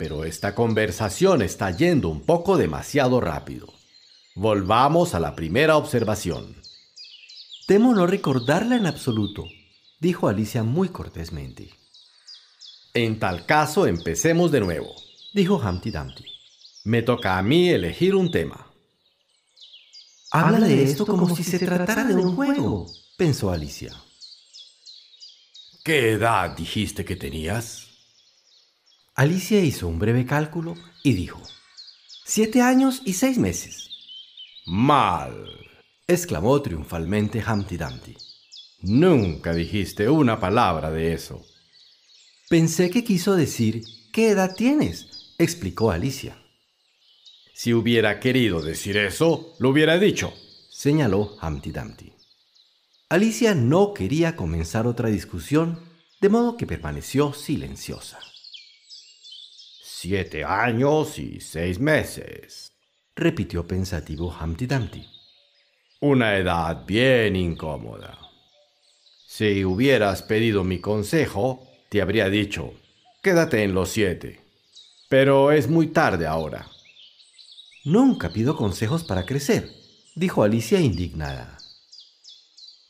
Pero 0.00 0.24
esta 0.24 0.54
conversación 0.54 1.42
está 1.42 1.70
yendo 1.72 2.08
un 2.08 2.22
poco 2.22 2.56
demasiado 2.56 3.20
rápido. 3.20 3.66
Volvamos 4.34 5.14
a 5.14 5.20
la 5.20 5.36
primera 5.36 5.76
observación. 5.76 6.56
Temo 7.66 7.94
no 7.94 8.06
recordarla 8.06 8.76
en 8.76 8.86
absoluto, 8.86 9.44
dijo 10.00 10.26
Alicia 10.26 10.62
muy 10.62 10.88
cortésmente. 10.88 11.68
En 12.94 13.18
tal 13.18 13.44
caso, 13.44 13.86
empecemos 13.86 14.50
de 14.50 14.60
nuevo, 14.60 14.88
dijo 15.34 15.56
Humpty 15.58 15.90
Dumpty. 15.90 16.24
Me 16.84 17.02
toca 17.02 17.36
a 17.36 17.42
mí 17.42 17.68
elegir 17.68 18.14
un 18.14 18.30
tema. 18.30 18.72
Habla 20.30 20.60
de 20.60 20.82
esto 20.82 21.04
como 21.04 21.36
si 21.36 21.44
se 21.44 21.58
tratara 21.58 22.04
de 22.04 22.14
un 22.14 22.36
juego, 22.36 22.86
pensó 23.18 23.50
Alicia. 23.50 23.94
¿Qué 25.84 26.12
edad 26.12 26.56
dijiste 26.56 27.04
que 27.04 27.16
tenías? 27.16 27.89
Alicia 29.20 29.60
hizo 29.60 29.86
un 29.86 29.98
breve 29.98 30.24
cálculo 30.24 30.76
y 31.02 31.12
dijo, 31.12 31.42
siete 32.24 32.62
años 32.62 33.02
y 33.04 33.12
seis 33.12 33.36
meses. 33.36 33.90
Mal, 34.64 35.46
exclamó 36.06 36.62
triunfalmente 36.62 37.44
Humpty 37.46 37.76
Dumpty. 37.76 38.16
Nunca 38.80 39.52
dijiste 39.52 40.08
una 40.08 40.40
palabra 40.40 40.90
de 40.90 41.12
eso. 41.12 41.44
Pensé 42.48 42.88
que 42.88 43.04
quiso 43.04 43.36
decir, 43.36 43.82
¿qué 44.10 44.30
edad 44.30 44.54
tienes? 44.56 45.34
explicó 45.36 45.90
Alicia. 45.90 46.38
Si 47.52 47.74
hubiera 47.74 48.20
querido 48.20 48.62
decir 48.62 48.96
eso, 48.96 49.54
lo 49.58 49.68
hubiera 49.68 49.98
dicho, 49.98 50.32
señaló 50.70 51.36
Humpty 51.42 51.72
Dumpty. 51.72 52.12
Alicia 53.10 53.54
no 53.54 53.92
quería 53.92 54.34
comenzar 54.34 54.86
otra 54.86 55.10
discusión, 55.10 55.78
de 56.22 56.30
modo 56.30 56.56
que 56.56 56.66
permaneció 56.66 57.34
silenciosa. 57.34 58.18
Siete 60.02 60.44
años 60.44 61.18
y 61.18 61.40
seis 61.40 61.78
meses, 61.78 62.72
repitió 63.14 63.66
pensativo 63.66 64.34
Humpty 64.34 64.64
Dumpty. 64.64 65.06
Una 66.00 66.38
edad 66.38 66.86
bien 66.86 67.36
incómoda. 67.36 68.18
Si 69.26 69.62
hubieras 69.62 70.22
pedido 70.22 70.64
mi 70.64 70.78
consejo, 70.78 71.68
te 71.90 72.00
habría 72.00 72.30
dicho, 72.30 72.72
quédate 73.22 73.62
en 73.62 73.74
los 73.74 73.90
siete. 73.90 74.40
Pero 75.10 75.52
es 75.52 75.68
muy 75.68 75.88
tarde 75.88 76.26
ahora. 76.26 76.66
Nunca 77.84 78.30
pido 78.30 78.56
consejos 78.56 79.04
para 79.04 79.26
crecer, 79.26 79.68
dijo 80.14 80.42
Alicia 80.42 80.80
indignada. 80.80 81.58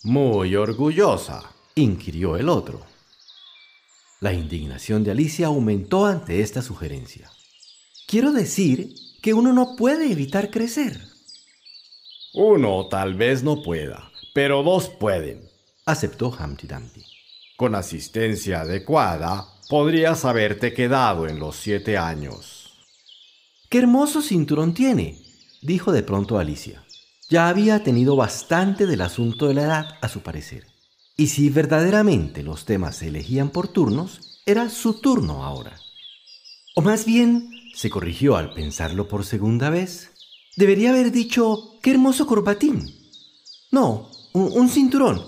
Muy 0.05 0.55
orgullosa, 0.55 1.43
inquirió 1.75 2.37
el 2.37 2.49
otro. 2.49 2.90
La 4.21 4.33
indignación 4.33 5.03
de 5.03 5.11
Alicia 5.13 5.47
aumentó 5.47 6.07
ante 6.07 6.41
esta 6.43 6.63
sugerencia. 6.63 7.31
Quiero 8.07 8.33
decir 8.33 8.95
que 9.23 9.35
uno 9.35 9.53
no 9.53 9.77
puede 9.77 10.13
evitar 10.13 10.51
crecer. 10.51 11.01
Uno 12.35 12.87
tal 12.89 13.15
vez 13.15 13.43
no 13.43 13.63
pueda, 13.63 14.11
pero 14.35 14.63
dos 14.63 14.89
pueden 14.89 15.51
aceptó 15.91 16.29
Humpty 16.29 16.67
Dumpty. 16.67 17.05
Con 17.57 17.75
asistencia 17.75 18.61
adecuada, 18.61 19.47
podrías 19.69 20.25
haberte 20.25 20.73
quedado 20.73 21.27
en 21.27 21.39
los 21.39 21.57
siete 21.57 21.99
años. 21.99 22.73
¡Qué 23.69 23.79
hermoso 23.79 24.23
cinturón 24.23 24.75
tiene! 24.75 25.23
dijo 25.63 25.93
de 25.93 26.03
pronto 26.03 26.39
Alicia. 26.39 26.85
Ya 27.29 27.49
había 27.49 27.83
tenido 27.83 28.17
bastante 28.17 28.87
del 28.87 29.03
asunto 29.03 29.47
de 29.49 29.55
la 29.55 29.63
edad, 29.63 29.99
a 30.01 30.09
su 30.09 30.21
parecer. 30.21 30.70
Y 31.21 31.27
si 31.27 31.51
verdaderamente 31.51 32.43
los 32.43 32.65
temas 32.65 32.97
se 32.97 33.09
elegían 33.09 33.51
por 33.51 33.69
turnos, 33.69 34.41
era 34.47 34.71
su 34.71 35.03
turno 35.03 35.45
ahora. 35.45 35.79
O 36.75 36.81
más 36.81 37.05
bien, 37.05 37.51
se 37.75 37.91
corrigió 37.91 38.37
al 38.37 38.55
pensarlo 38.55 39.07
por 39.07 39.27
segunda 39.27 39.69
vez, 39.69 40.13
debería 40.57 40.89
haber 40.89 41.13
dicho, 41.13 41.79
qué 41.83 41.91
hermoso 41.91 42.27
corbatín. 42.27 42.87
No, 43.71 44.11
un 44.33 44.71
cinturón, 44.71 45.23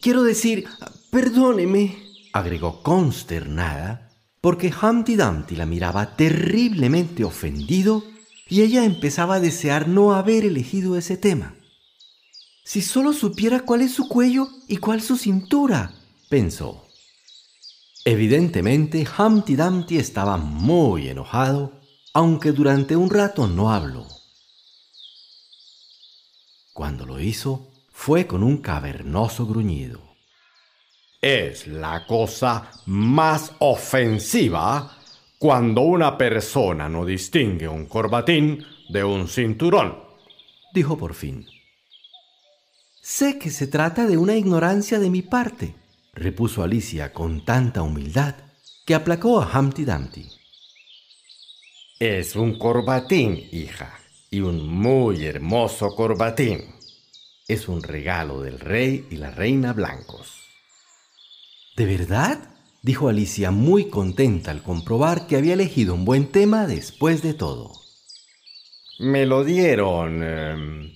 Quiero 0.00 0.22
decir, 0.22 0.68
perdóneme, 1.10 1.96
agregó 2.32 2.80
consternada, 2.84 4.12
porque 4.40 4.72
Humpty 4.72 5.16
Dumpty 5.16 5.56
la 5.56 5.66
miraba 5.66 6.14
terriblemente 6.14 7.24
ofendido 7.24 8.04
y 8.48 8.62
ella 8.62 8.84
empezaba 8.84 9.34
a 9.34 9.40
desear 9.40 9.88
no 9.88 10.12
haber 10.12 10.44
elegido 10.44 10.96
ese 10.96 11.16
tema. 11.16 11.56
Si 12.64 12.80
solo 12.80 13.12
supiera 13.12 13.60
cuál 13.60 13.82
es 13.82 13.92
su 13.92 14.08
cuello 14.08 14.48
y 14.68 14.76
cuál 14.76 15.02
su 15.02 15.16
cintura, 15.16 15.92
pensó. 16.28 16.86
Evidentemente, 18.04 19.06
Humpty 19.18 19.56
Dumpty 19.56 19.98
estaba 19.98 20.36
muy 20.36 21.08
enojado, 21.08 21.80
aunque 22.14 22.52
durante 22.52 22.94
un 22.94 23.10
rato 23.10 23.46
no 23.48 23.72
habló. 23.72 24.06
Cuando 26.72 27.04
lo 27.04 27.20
hizo, 27.20 27.68
fue 27.90 28.26
con 28.26 28.42
un 28.42 28.58
cavernoso 28.58 29.46
gruñido. 29.46 30.00
Es 31.20 31.66
la 31.66 32.06
cosa 32.06 32.70
más 32.86 33.52
ofensiva 33.58 34.98
cuando 35.38 35.82
una 35.82 36.16
persona 36.16 36.88
no 36.88 37.04
distingue 37.04 37.68
un 37.68 37.86
corbatín 37.86 38.64
de 38.88 39.04
un 39.04 39.28
cinturón, 39.28 39.98
dijo 40.72 40.96
por 40.96 41.14
fin. 41.14 41.46
Sé 43.04 43.36
que 43.36 43.50
se 43.50 43.66
trata 43.66 44.06
de 44.06 44.16
una 44.16 44.36
ignorancia 44.36 45.00
de 45.00 45.10
mi 45.10 45.22
parte, 45.22 45.74
repuso 46.14 46.62
Alicia 46.62 47.12
con 47.12 47.44
tanta 47.44 47.82
humildad 47.82 48.36
que 48.86 48.94
aplacó 48.94 49.42
a 49.42 49.58
Humpty 49.58 49.84
Dumpty. 49.84 50.28
Es 51.98 52.36
un 52.36 52.56
corbatín, 52.60 53.48
hija, 53.50 53.98
y 54.30 54.38
un 54.38 54.68
muy 54.68 55.26
hermoso 55.26 55.96
corbatín. 55.96 56.76
Es 57.48 57.66
un 57.66 57.82
regalo 57.82 58.40
del 58.40 58.60
rey 58.60 59.08
y 59.10 59.16
la 59.16 59.32
reina 59.32 59.72
blancos. 59.72 60.38
¿De 61.76 61.86
verdad? 61.86 62.54
dijo 62.82 63.08
Alicia 63.08 63.50
muy 63.50 63.88
contenta 63.88 64.52
al 64.52 64.62
comprobar 64.62 65.26
que 65.26 65.34
había 65.36 65.54
elegido 65.54 65.96
un 65.96 66.04
buen 66.04 66.30
tema 66.30 66.68
después 66.68 67.20
de 67.20 67.34
todo. 67.34 67.72
Me 69.00 69.26
lo 69.26 69.42
dieron. 69.42 70.22
Em, 70.22 70.92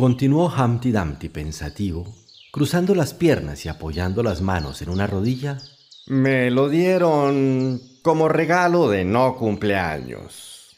continuó 0.00 0.46
Humpty 0.46 0.92
Dumpty 0.92 1.28
pensativo, 1.28 2.06
cruzando 2.52 2.94
las 2.94 3.12
piernas 3.12 3.66
y 3.66 3.68
apoyando 3.68 4.22
las 4.22 4.40
manos 4.40 4.80
en 4.80 4.88
una 4.88 5.06
rodilla. 5.06 5.58
Me 6.06 6.50
lo 6.50 6.70
dieron 6.70 7.78
como 8.00 8.30
regalo 8.30 8.88
de 8.88 9.04
no 9.04 9.36
cumpleaños. 9.36 10.74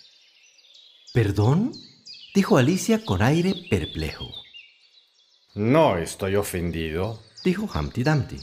¿Perdón? 1.15 1.71
dijo 2.35 2.59
Alicia 2.59 3.05
con 3.05 3.23
aire 3.23 3.55
perplejo. 3.71 4.29
No 5.55 5.99
estoy 5.99 6.35
ofendido, 6.35 7.23
dijo 7.45 7.71
Humpty 7.73 8.03
Dumpty. 8.03 8.39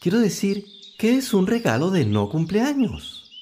Quiero 0.00 0.20
decir 0.20 0.64
que 0.96 1.16
es 1.16 1.34
un 1.34 1.48
regalo 1.48 1.90
de 1.90 2.06
no 2.06 2.28
cumpleaños. 2.28 3.32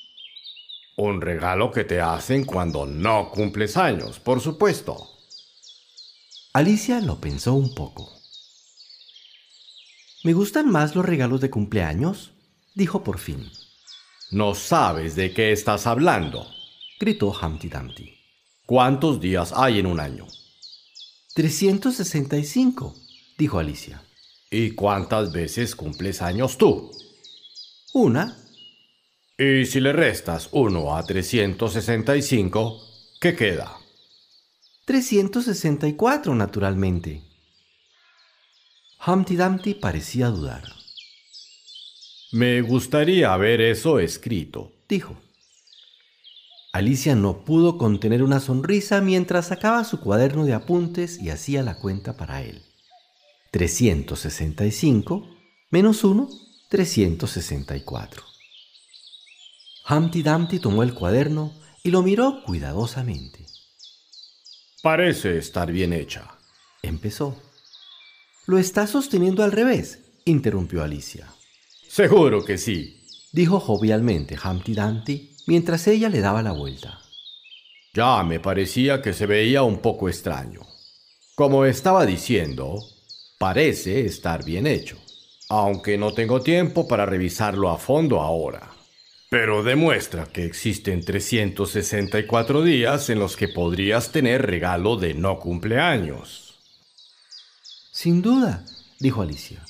Un 0.97 1.21
regalo 1.21 1.71
que 1.71 1.85
te 1.85 2.01
hacen 2.01 2.45
cuando 2.45 2.87
no 2.87 3.31
cumples 3.31 3.77
años, 3.77 4.21
por 4.21 4.41
supuesto. 4.41 5.16
Alicia 6.57 7.03
lo 7.03 7.21
pensó 7.21 7.53
un 7.53 7.75
poco. 7.75 8.11
¿Me 10.25 10.33
gustan 10.33 10.71
más 10.71 10.95
los 10.95 11.05
regalos 11.05 11.43
de 11.43 11.51
cumpleaños? 11.51 12.33
dijo 12.75 13.05
por 13.05 13.19
fin. 13.19 13.51
No 14.31 14.55
sabes 14.55 15.17
de 15.17 15.35
qué 15.35 15.53
estás 15.53 15.87
hablando, 15.87 16.47
gritó 16.99 17.31
Humpty 17.39 17.69
Dumpty. 17.69 18.15
¿Cuántos 18.65 19.21
días 19.21 19.53
hay 19.55 19.81
en 19.81 19.87
un 19.87 20.01
año? 20.01 20.27
365, 21.35 22.95
dijo 23.37 23.59
Alicia. 23.59 24.03
¿Y 24.51 24.71
cuántas 24.71 25.33
veces 25.33 25.77
cumples 25.77 26.23
años 26.23 26.57
tú? 26.57 26.91
Una. 27.93 28.35
Y 29.37 29.67
si 29.67 29.79
le 29.79 29.93
restas 29.93 30.49
1 30.53 30.97
a 30.97 31.03
365, 31.03 32.81
¿qué 33.21 33.37
queda? 33.37 33.77
364, 34.87 36.37
naturalmente. 36.37 37.25
Humpty 39.05 39.35
Dumpty 39.35 39.75
parecía 39.75 40.29
dudar. 40.29 40.63
Me 42.31 42.63
gustaría 42.63 43.37
ver 43.37 43.61
eso 43.61 43.99
escrito, 43.99 44.73
dijo. 44.89 45.21
Alicia 46.73 47.17
no 47.17 47.45
pudo 47.45 47.79
contener 47.79 48.23
una 48.23 48.39
sonrisa 48.39 49.01
mientras 49.01 49.49
sacaba 49.49 49.83
su 49.83 49.99
cuaderno 49.99 50.45
de 50.45 50.55
apuntes 50.55 51.21
y 51.21 51.31
hacía 51.31 51.65
la 51.65 51.79
cuenta 51.79 52.17
para 52.17 52.43
él. 52.43 52.63
365 53.51 55.29
menos 55.71 56.05
1, 56.05 56.29
364. 56.69 58.23
Humpty 59.91 60.23
Dumpty 60.23 60.61
tomó 60.61 60.85
el 60.85 60.95
cuaderno 60.95 61.53
y 61.83 61.91
lo 61.91 62.03
miró 62.03 62.45
cuidadosamente. 62.45 63.56
Parece 64.83 65.39
estar 65.39 65.73
bien 65.73 65.93
hecha, 65.93 66.37
empezó. 66.83 67.41
Lo 68.47 68.59
está 68.59 68.87
sosteniendo 68.87 69.43
al 69.43 69.53
revés, 69.53 70.01
interrumpió 70.25 70.83
Alicia. 70.83 71.29
Seguro 71.89 72.45
que 72.45 72.59
sí, 72.59 73.03
dijo 73.33 73.59
jovialmente 73.59 74.37
Humpty 74.43 74.75
Dumpty 74.75 75.37
mientras 75.47 75.87
ella 75.87 76.09
le 76.09 76.21
daba 76.21 76.43
la 76.43 76.53
vuelta. 76.53 77.01
Ya 77.95 78.23
me 78.23 78.39
parecía 78.39 79.01
que 79.01 79.15
se 79.15 79.25
veía 79.25 79.63
un 79.63 79.79
poco 79.79 80.09
extraño. 80.09 80.61
Como 81.35 81.65
estaba 81.65 82.05
diciendo, 82.05 82.79
parece 83.39 84.05
estar 84.05 84.45
bien 84.45 84.67
hecho, 84.67 84.99
aunque 85.49 85.97
no 85.97 86.13
tengo 86.13 86.43
tiempo 86.43 86.87
para 86.87 87.07
revisarlo 87.07 87.71
a 87.71 87.79
fondo 87.79 88.21
ahora. 88.21 88.76
Pero 89.29 89.63
demuestra 89.63 90.27
que 90.27 90.45
existen 90.45 91.05
364 91.05 92.63
días 92.63 93.11
en 93.11 93.19
los 93.19 93.37
que 93.37 93.49
podrías 93.49 94.13
tener 94.13 94.47
regalo 94.47 94.97
de 94.97 95.15
no 95.15 95.41
cumpleaños. 95.41 96.55
Sin 97.93 98.23
duda, 98.23 98.65
dijo 99.01 99.23
Alicia. 99.23 99.65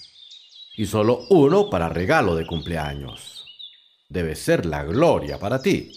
Y 0.77 0.87
solo 0.87 1.27
uno 1.31 1.71
para 1.71 1.89
regalo 1.89 2.37
de 2.37 2.47
cumpleaños 2.47 3.37
debe 4.09 4.37
ser 4.37 4.67
la 4.67 4.85
gloria 4.85 5.39
para 5.39 5.61
ti. 5.61 5.91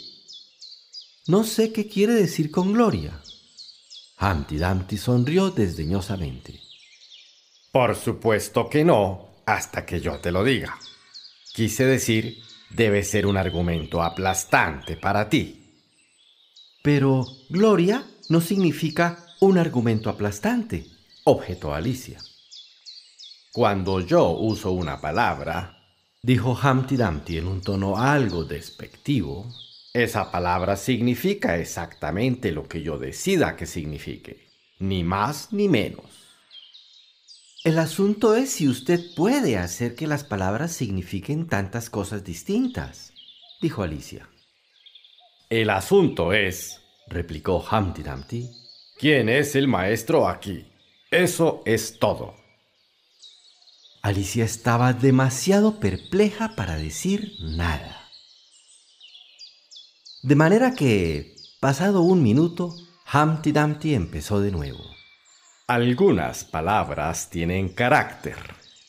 No 1.27 1.43
sé 1.43 1.71
qué 1.71 1.87
quiere 1.87 2.13
decir 2.13 2.51
con 2.51 2.73
gloria. 2.73 3.21
Humpty 4.19 4.57
Dumpty 4.57 4.97
sonrió 4.97 5.51
desdeñosamente. 5.51 6.59
Por 7.71 7.95
supuesto 7.95 8.69
que 8.69 8.83
no, 8.83 9.29
hasta 9.45 9.85
que 9.85 10.01
yo 10.01 10.19
te 10.19 10.31
lo 10.31 10.43
diga. 10.43 10.77
Quise 11.53 11.85
decir, 11.85 12.41
debe 12.69 13.03
ser 13.03 13.25
un 13.25 13.37
argumento 13.37 14.01
aplastante 14.01 14.95
para 14.95 15.29
ti. 15.29 15.55
Pero 16.83 17.25
gloria 17.49 18.05
no 18.29 18.41
significa 18.41 19.25
un 19.41 19.57
argumento 19.57 20.09
aplastante, 20.09 20.85
objetó 21.23 21.73
Alicia. 21.73 22.19
Cuando 23.51 23.99
yo 23.99 24.31
uso 24.31 24.71
una 24.71 25.01
palabra, 25.01 25.77
dijo 26.21 26.57
Humpty 26.61 26.97
Dumpty 26.97 27.37
en 27.37 27.47
un 27.47 27.61
tono 27.61 27.97
algo 27.97 28.43
despectivo, 28.43 29.47
esa 29.93 30.31
palabra 30.31 30.75
significa 30.75 31.57
exactamente 31.57 32.51
lo 32.51 32.67
que 32.67 32.83
yo 32.83 32.99
decida 32.99 33.55
que 33.55 33.65
signifique, 33.65 34.49
ni 34.79 35.03
más 35.03 35.51
ni 35.51 35.67
menos. 35.67 36.18
El 37.65 37.77
asunto 37.77 38.35
es 38.35 38.51
si 38.51 38.69
usted 38.69 39.13
puede 39.15 39.57
hacer 39.57 39.93
que 39.95 40.07
las 40.07 40.23
palabras 40.23 40.71
signifiquen 40.71 41.47
tantas 41.47 41.89
cosas 41.89 42.23
distintas, 42.23 43.11
dijo 43.61 43.83
Alicia. 43.83 44.29
El 45.49 45.69
asunto 45.69 46.31
es, 46.31 46.79
replicó 47.07 47.57
Humpty 47.69 48.01
Dumpty, 48.01 48.49
¿quién 48.97 49.27
es 49.27 49.57
el 49.57 49.67
maestro 49.67 50.29
aquí? 50.29 50.67
Eso 51.11 51.61
es 51.65 51.99
todo. 51.99 52.33
Alicia 54.03 54.45
estaba 54.45 54.93
demasiado 54.93 55.81
perpleja 55.81 56.55
para 56.55 56.77
decir 56.77 57.33
nada. 57.41 58.09
De 60.23 60.35
manera 60.35 60.75
que, 60.75 61.35
pasado 61.59 62.03
un 62.03 62.23
minuto, 62.23 62.73
Humpty 63.13 63.51
Dumpty 63.51 63.95
empezó 63.95 64.39
de 64.39 64.51
nuevo. 64.51 64.98
Algunas 65.69 66.45
palabras 66.45 67.29
tienen 67.29 67.69
carácter, 67.69 68.37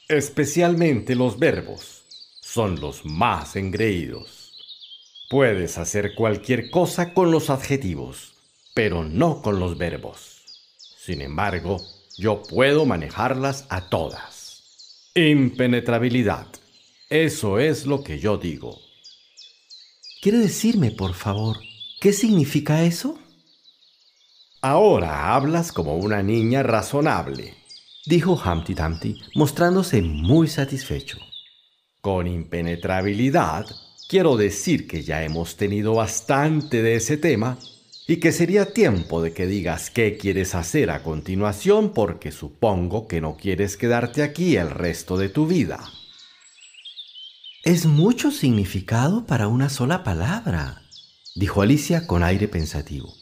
especialmente 0.08 1.14
los 1.14 1.38
verbos. 1.38 2.04
Son 2.40 2.80
los 2.80 3.04
más 3.04 3.54
engreídos. 3.54 4.54
Puedes 5.28 5.76
hacer 5.76 6.14
cualquier 6.14 6.70
cosa 6.70 7.12
con 7.12 7.32
los 7.32 7.50
adjetivos, 7.50 8.32
pero 8.72 9.04
no 9.04 9.42
con 9.42 9.60
los 9.60 9.76
verbos. 9.76 10.40
Sin 11.04 11.20
embargo, 11.20 11.82
yo 12.16 12.40
puedo 12.40 12.86
manejarlas 12.86 13.66
a 13.68 13.90
todas. 13.90 15.10
Impenetrabilidad. 15.14 16.46
Eso 17.10 17.58
es 17.58 17.84
lo 17.84 18.02
que 18.02 18.18
yo 18.18 18.38
digo. 18.38 18.80
¿Quiere 20.22 20.38
decirme, 20.38 20.92
por 20.92 21.12
favor, 21.12 21.58
qué 22.00 22.14
significa 22.14 22.84
eso? 22.84 23.18
Ahora 24.62 25.34
hablas 25.34 25.72
como 25.72 25.96
una 25.96 26.22
niña 26.22 26.62
razonable, 26.62 27.54
dijo 28.04 28.34
Humpty 28.34 28.74
Dumpty, 28.74 29.18
mostrándose 29.34 30.02
muy 30.02 30.48
satisfecho. 30.48 31.16
Con 32.02 32.26
impenetrabilidad, 32.26 33.64
quiero 34.06 34.36
decir 34.36 34.86
que 34.86 35.02
ya 35.02 35.24
hemos 35.24 35.56
tenido 35.56 35.94
bastante 35.94 36.82
de 36.82 36.96
ese 36.96 37.16
tema 37.16 37.56
y 38.06 38.16
que 38.16 38.32
sería 38.32 38.74
tiempo 38.74 39.22
de 39.22 39.32
que 39.32 39.46
digas 39.46 39.88
qué 39.88 40.18
quieres 40.18 40.54
hacer 40.54 40.90
a 40.90 41.02
continuación 41.02 41.94
porque 41.94 42.30
supongo 42.30 43.08
que 43.08 43.22
no 43.22 43.38
quieres 43.38 43.78
quedarte 43.78 44.22
aquí 44.22 44.56
el 44.56 44.68
resto 44.68 45.16
de 45.16 45.30
tu 45.30 45.46
vida. 45.46 45.90
Es 47.64 47.86
mucho 47.86 48.30
significado 48.30 49.24
para 49.24 49.48
una 49.48 49.70
sola 49.70 50.04
palabra, 50.04 50.82
dijo 51.34 51.62
Alicia 51.62 52.06
con 52.06 52.22
aire 52.22 52.46
pensativo. 52.46 53.19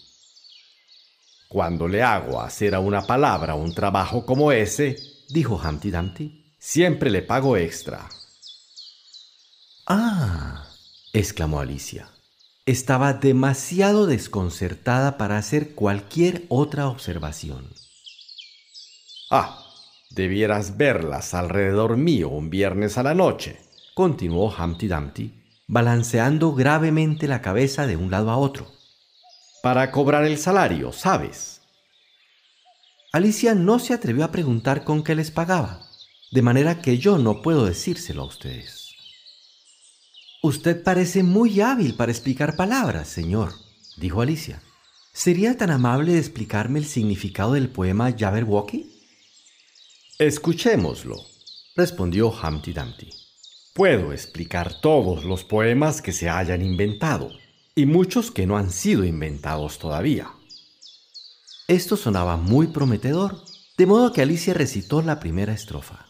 Cuando 1.49 1.89
le 1.89 2.03
hago 2.03 2.43
hacer 2.43 2.75
a 2.75 2.81
una 2.81 3.07
palabra 3.07 3.55
un 3.55 3.75
trabajo 3.75 4.27
como 4.27 4.53
ese, 4.53 4.97
dijo 5.31 5.57
Humpty 5.57 5.91
Dumpty, 5.91 6.55
siempre 6.59 7.11
le 7.11 7.23
pago 7.23 7.57
extra. 7.57 8.07
Ah, 9.87 10.69
exclamó 11.15 11.61
Alicia. 11.61 12.11
Estaba 12.67 13.15
demasiado 13.15 14.07
desconcertada 14.07 15.17
para 15.17 15.39
hacer 15.39 15.75
cualquier 15.75 16.45
otra 16.51 16.87
observación. 16.87 17.73
Ah, 19.31 19.65
debieras 20.11 20.77
verlas 20.77 21.33
alrededor 21.33 21.97
mío 21.97 22.29
un 22.29 22.51
viernes 22.51 22.99
a 22.99 23.03
la 23.03 23.15
noche, 23.15 23.59
continuó 23.95 24.55
Humpty 24.55 24.87
Dumpty, 24.87 25.33
balanceando 25.67 26.53
gravemente 26.53 27.27
la 27.27 27.41
cabeza 27.41 27.87
de 27.87 27.97
un 27.97 28.11
lado 28.11 28.31
a 28.31 28.37
otro. 28.37 28.78
Para 29.69 29.91
cobrar 29.91 30.25
el 30.25 30.39
salario, 30.39 30.93
¿sabes? 30.93 31.61
Alicia 33.13 33.55
no 33.55 33.79
se 33.79 33.93
atrevió 33.93 34.25
a 34.25 34.31
preguntar 34.31 34.83
con 34.83 35.05
qué 35.05 35.15
les 35.15 35.31
pagaba, 35.31 35.83
de 36.33 36.41
manera 36.41 36.81
que 36.81 36.97
yo 36.97 37.19
no 37.19 37.43
puedo 37.43 37.67
decírselo 37.67 38.23
a 38.23 38.29
ustedes. 38.29 38.95
Usted 40.43 40.83
parece 40.83 41.23
muy 41.23 41.61
hábil 41.61 41.97
para 41.97 42.11
explicar 42.11 42.57
palabras, 42.57 43.09
señor, 43.09 43.53
dijo 43.99 44.23
Alicia. 44.23 44.63
¿Sería 45.13 45.55
tan 45.59 45.71
amable 45.71 46.13
de 46.13 46.19
explicarme 46.19 46.79
el 46.79 46.87
significado 46.87 47.53
del 47.53 47.69
poema 47.69 48.11
Jabberwocky? 48.19 48.91
Escuchémoslo, 50.19 51.17
respondió 51.77 52.31
Humpty 52.31 52.73
Dumpty. 52.73 53.11
Puedo 53.75 54.15
explicar 54.15 54.81
todos 54.81 55.27
los 55.27 55.45
poemas 55.45 56.01
que 56.01 56.13
se 56.13 56.31
hayan 56.31 56.63
inventado 56.63 57.29
y 57.79 57.87
muchos 57.87 58.33
que 58.33 58.45
no 58.45 58.57
han 58.57 58.73
sido 58.73 59.05
inventados 59.05 59.79
todavía. 59.79 60.33
Esto 61.69 61.97
sonaba 61.97 62.37
muy 62.37 62.67
prometedor, 62.67 63.45
de 63.77 63.87
modo 63.87 64.13
que 64.13 64.21
Alicia 64.21 64.53
recitó 64.53 65.01
la 65.01 65.21
primera 65.21 65.53
estrofa. 65.53 66.07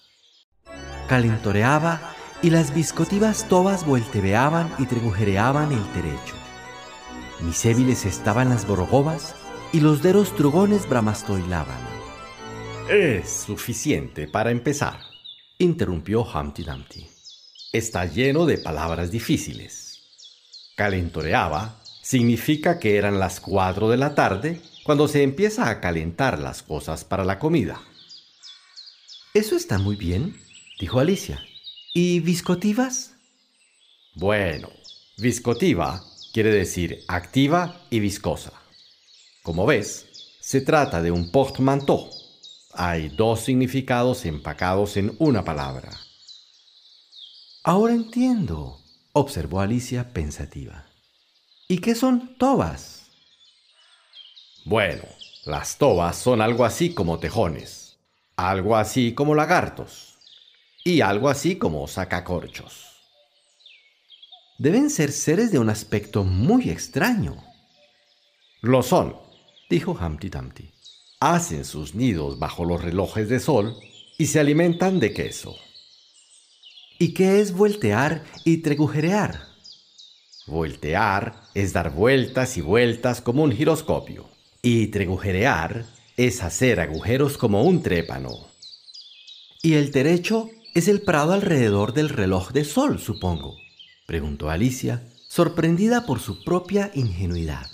Calentoreaba 1.11 2.14
y 2.40 2.48
las 2.48 2.74
biscotivas 2.74 3.48
tobas 3.48 3.85
voltereaban 3.85 4.72
y 4.78 4.87
tregujereaban 4.87 5.70
el 5.70 5.85
terecho. 5.92 6.37
Mis 7.40 7.62
ébiles 7.66 8.07
estaban 8.07 8.48
las 8.48 8.66
borogobas 8.66 9.35
y 9.70 9.81
los 9.81 10.02
deros 10.02 10.35
trugones 10.37 10.88
bramastoilaban. 10.88 11.81
Es 12.88 13.28
suficiente 13.28 14.26
para 14.26 14.52
empezar, 14.52 15.00
interrumpió 15.59 16.22
Humpty 16.22 16.62
Dumpty. 16.62 17.07
Está 17.74 18.07
lleno 18.07 18.46
de 18.46 18.57
palabras 18.57 19.11
difíciles. 19.11 19.88
Calentoreaba 20.78 21.74
significa 22.02 22.78
que 22.78 22.98
eran 22.98 23.18
las 23.18 23.40
cuatro 23.40 23.90
de 23.90 23.96
la 23.96 24.14
tarde 24.14 24.60
cuando 24.84 25.08
se 25.08 25.24
empieza 25.24 25.68
a 25.68 25.80
calentar 25.80 26.38
las 26.38 26.62
cosas 26.62 27.04
para 27.04 27.24
la 27.24 27.40
comida. 27.40 27.80
Eso 29.34 29.56
está 29.56 29.78
muy 29.78 29.96
bien, 29.96 30.40
dijo 30.78 31.00
Alicia. 31.00 31.42
¿Y 31.92 32.20
viscotivas? 32.20 33.14
Bueno, 34.14 34.70
viscotiva 35.16 36.04
quiere 36.32 36.50
decir 36.50 37.00
activa 37.08 37.80
y 37.90 37.98
viscosa. 37.98 38.52
Como 39.42 39.66
ves, 39.66 40.06
se 40.40 40.60
trata 40.60 41.02
de 41.02 41.10
un 41.10 41.32
portmanteau. 41.32 42.08
Hay 42.74 43.08
dos 43.08 43.40
significados 43.40 44.24
empacados 44.26 44.96
en 44.96 45.16
una 45.18 45.44
palabra. 45.44 45.90
Ahora 47.64 47.94
entiendo, 47.94 48.77
observó 49.18 49.61
Alicia 49.61 50.12
pensativa. 50.12 50.87
¿Y 51.68 51.78
qué 51.78 51.94
son 51.94 52.37
tobas? 52.38 53.11
Bueno, 54.64 55.04
las 55.44 55.78
tobas 55.78 56.16
son 56.16 56.40
algo 56.40 56.64
así 56.64 56.94
como 56.94 57.18
tejones, 57.18 57.98
algo 58.37 58.76
así 58.76 59.14
como 59.14 59.35
lagartos 59.35 60.18
y 60.85 61.00
algo 61.00 61.28
así 61.28 61.57
como 61.57 61.87
sacacorchos. 61.87 62.87
Deben 64.59 64.90
ser 64.90 65.12
seres 65.12 65.52
de 65.52 65.59
un 65.59 65.70
aspecto 65.70 66.24
muy 66.24 66.70
extraño. 66.70 67.37
Lo 68.61 68.83
son, 68.83 69.16
dijo 69.70 69.92
Humpty 69.92 70.28
Dumpty. 70.28 70.70
Hacen 71.20 71.64
sus 71.64 71.94
nidos 71.94 72.38
bajo 72.38 72.64
los 72.64 72.83
relojes 72.83 73.28
de 73.28 73.40
sol 73.40 73.76
y 74.18 74.26
se 74.26 74.40
alimentan 74.40 74.98
de 75.00 75.12
queso. 75.12 75.57
¿Y 76.98 77.14
qué 77.14 77.40
es 77.40 77.52
voltear 77.52 78.24
y 78.44 78.58
tregujerear? 78.58 79.46
Voltear 80.48 81.40
es 81.54 81.72
dar 81.72 81.92
vueltas 81.94 82.56
y 82.56 82.61
vueltas 82.61 83.20
como 83.20 83.44
un 83.44 83.52
giroscopio. 83.52 84.28
Y 84.62 84.88
tregujerear 84.88 85.87
es 86.16 86.42
hacer 86.42 86.80
agujeros 86.80 87.38
como 87.38 87.62
un 87.62 87.82
trépano. 87.82 88.48
¿Y 89.62 89.74
el 89.74 89.92
derecho 89.92 90.50
es 90.74 90.88
el 90.88 91.02
prado 91.02 91.32
alrededor 91.34 91.92
del 91.92 92.08
reloj 92.08 92.50
de 92.50 92.64
sol, 92.64 92.98
supongo, 92.98 93.56
preguntó 94.06 94.50
Alicia, 94.50 95.08
sorprendida 95.28 96.04
por 96.04 96.18
su 96.18 96.42
propia 96.42 96.90
ingenuidad. 96.94 97.70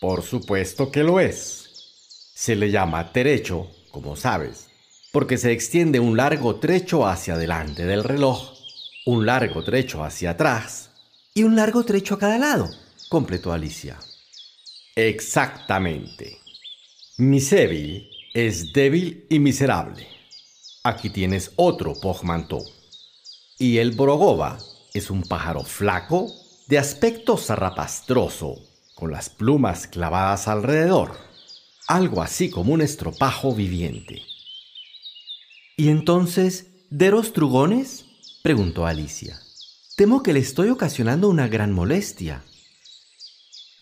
Por 0.00 0.22
supuesto 0.22 0.90
que 0.90 1.04
lo 1.04 1.20
es. 1.20 1.64
Se 2.34 2.56
le 2.56 2.70
llama 2.70 3.12
terecho, 3.12 3.68
como 3.90 4.16
sabes, 4.16 4.67
porque 5.18 5.36
se 5.36 5.50
extiende 5.50 5.98
un 5.98 6.16
largo 6.16 6.60
trecho 6.60 7.04
hacia 7.04 7.34
adelante 7.34 7.84
del 7.84 8.04
reloj, 8.04 8.54
un 9.04 9.26
largo 9.26 9.64
trecho 9.64 10.04
hacia 10.04 10.30
atrás 10.30 10.90
y 11.34 11.42
un 11.42 11.56
largo 11.56 11.82
trecho 11.82 12.14
a 12.14 12.20
cada 12.20 12.38
lado, 12.38 12.70
completó 13.08 13.52
Alicia. 13.52 13.98
Exactamente. 14.94 16.38
Misevi 17.16 18.08
es 18.32 18.72
débil 18.72 19.26
y 19.28 19.40
miserable. 19.40 20.06
Aquí 20.84 21.10
tienes 21.10 21.50
otro 21.56 21.94
portmanteau. 22.00 22.64
Y 23.58 23.78
el 23.78 23.96
borogoba 23.96 24.60
es 24.94 25.10
un 25.10 25.22
pájaro 25.22 25.64
flaco, 25.64 26.30
de 26.68 26.78
aspecto 26.78 27.36
zarrapastroso, 27.36 28.54
con 28.94 29.10
las 29.10 29.30
plumas 29.30 29.88
clavadas 29.88 30.46
alrededor, 30.46 31.16
algo 31.88 32.22
así 32.22 32.50
como 32.50 32.72
un 32.72 32.82
estropajo 32.82 33.52
viviente. 33.52 34.22
¿Y 35.78 35.88
entonces, 35.88 36.66
deros 36.90 37.32
trugones? 37.32 38.04
preguntó 38.42 38.84
Alicia. 38.84 39.40
Temo 39.96 40.22
que 40.22 40.34
le 40.34 40.40
estoy 40.40 40.68
ocasionando 40.68 41.30
una 41.30 41.48
gran 41.48 41.72
molestia. 41.72 42.44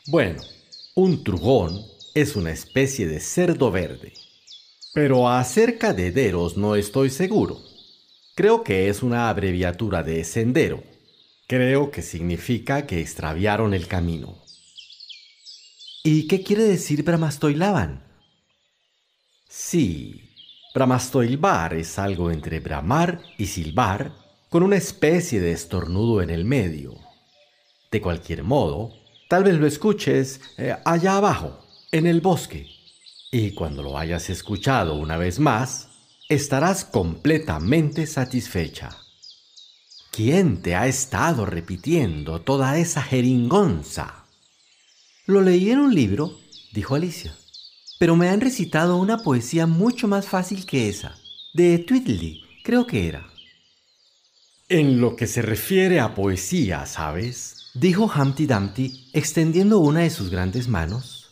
Bueno, 0.07 0.41
un 0.95 1.25
trugón 1.25 1.83
es 2.15 2.37
una 2.37 2.53
especie 2.53 3.09
de 3.09 3.19
cerdo 3.19 3.73
verde 3.73 4.13
pero 4.97 5.29
acerca 5.29 5.93
de 5.93 6.11
Deros 6.11 6.57
no 6.57 6.75
estoy 6.75 7.11
seguro. 7.11 7.61
Creo 8.35 8.65
que 8.65 8.89
es 8.89 9.03
una 9.03 9.29
abreviatura 9.29 10.03
de 10.03 10.25
sendero. 10.25 10.83
Creo 11.47 11.91
que 11.91 12.01
significa 12.01 12.87
que 12.87 13.03
extraviaron 13.03 13.75
el 13.75 13.89
camino. 13.89 14.43
¿Y 16.03 16.27
qué 16.29 16.43
quiere 16.43 16.63
decir 16.63 17.03
Brahmastoilaban? 17.03 18.05
Sí, 19.51 20.26
Brahmastoilbar 20.77 21.73
es 21.73 21.99
algo 21.99 22.31
entre 22.31 22.61
bramar 22.61 23.23
y 23.39 23.47
silbar, 23.47 24.13
con 24.51 24.63
una 24.63 24.77
especie 24.77 25.41
de 25.41 25.53
estornudo 25.53 26.21
en 26.21 26.29
el 26.29 26.45
medio. 26.45 26.99
De 27.91 28.03
cualquier 28.03 28.45
modo, 28.45 28.93
tal 29.31 29.45
vez 29.45 29.55
lo 29.55 29.67
escuches 29.67 30.39
eh, 30.59 30.77
allá 30.85 31.17
abajo, 31.17 31.65
en 31.93 32.07
el 32.07 32.21
bosque. 32.21 32.67
Y 33.33 33.53
cuando 33.53 33.83
lo 33.83 33.97
hayas 33.97 34.29
escuchado 34.29 34.97
una 34.97 35.17
vez 35.17 35.41
más, 35.41 35.89
estarás 36.29 36.85
completamente 36.85 38.07
satisfecha. 38.07 38.99
¿Quién 40.11 40.61
te 40.61 40.77
ha 40.77 40.87
estado 40.87 41.47
repitiendo 41.47 42.43
toda 42.43 42.77
esa 42.77 43.01
jeringonza? 43.01 44.27
Lo 45.25 45.41
leí 45.41 45.71
en 45.71 45.79
un 45.79 45.95
libro, 45.95 46.39
dijo 46.75 46.97
Alicia, 46.97 47.35
pero 47.99 48.17
me 48.17 48.29
han 48.29 48.41
recitado 48.41 48.97
una 48.97 49.19
poesía 49.19 49.67
mucho 49.67 50.09
más 50.09 50.27
fácil 50.27 50.67
que 50.67 50.89
esa, 50.89 51.17
de 51.55 51.79
Tweedledee, 51.79 52.43
creo 52.63 52.87
que 52.87 53.09
era. 53.09 53.27
En 54.69 55.01
lo 55.01 55.17
que 55.17 55.27
se 55.27 55.43
refiere 55.43 56.01
a 56.01 56.15
poesía, 56.15 56.87
¿sabes? 56.87 57.71
Dijo 57.75 58.11
Humpty 58.15 58.47
Dumpty, 58.47 59.11
extendiendo 59.13 59.79
una 59.79 60.01
de 60.01 60.11
sus 60.11 60.31
grandes 60.31 60.69
manos 60.69 61.27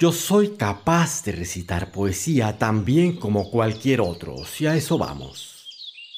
yo 0.00 0.12
soy 0.12 0.56
capaz 0.56 1.22
de 1.24 1.32
recitar 1.32 1.92
poesía 1.92 2.56
tan 2.56 2.86
bien 2.86 3.16
como 3.18 3.50
cualquier 3.50 4.00
otro, 4.00 4.46
si 4.46 4.66
a 4.66 4.74
eso 4.74 4.96
vamos. 4.96 5.66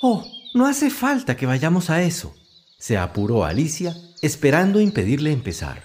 Oh, 0.00 0.24
no 0.54 0.68
hace 0.68 0.88
falta 0.88 1.36
que 1.36 1.46
vayamos 1.46 1.90
a 1.90 2.00
eso, 2.00 2.32
se 2.78 2.96
apuró 2.96 3.44
Alicia, 3.44 3.96
esperando 4.22 4.80
impedirle 4.80 5.32
empezar. 5.32 5.82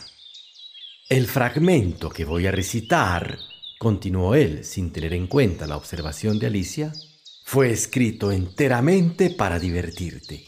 El 1.10 1.26
fragmento 1.26 2.10
que 2.12 2.24
voy 2.24 2.46
a 2.46 2.52
recitar, 2.52 3.40
continuó 3.78 4.36
él 4.36 4.64
sin 4.64 4.92
tener 4.92 5.14
en 5.14 5.28
cuenta 5.28 5.68
la 5.68 5.78
observación 5.78 6.40
de 6.40 6.48
Alicia, 6.48 6.94
fue 7.44 7.72
escrito 7.72 8.32
enteramente 8.32 9.30
para 9.30 9.60
divertirte. 9.60 10.48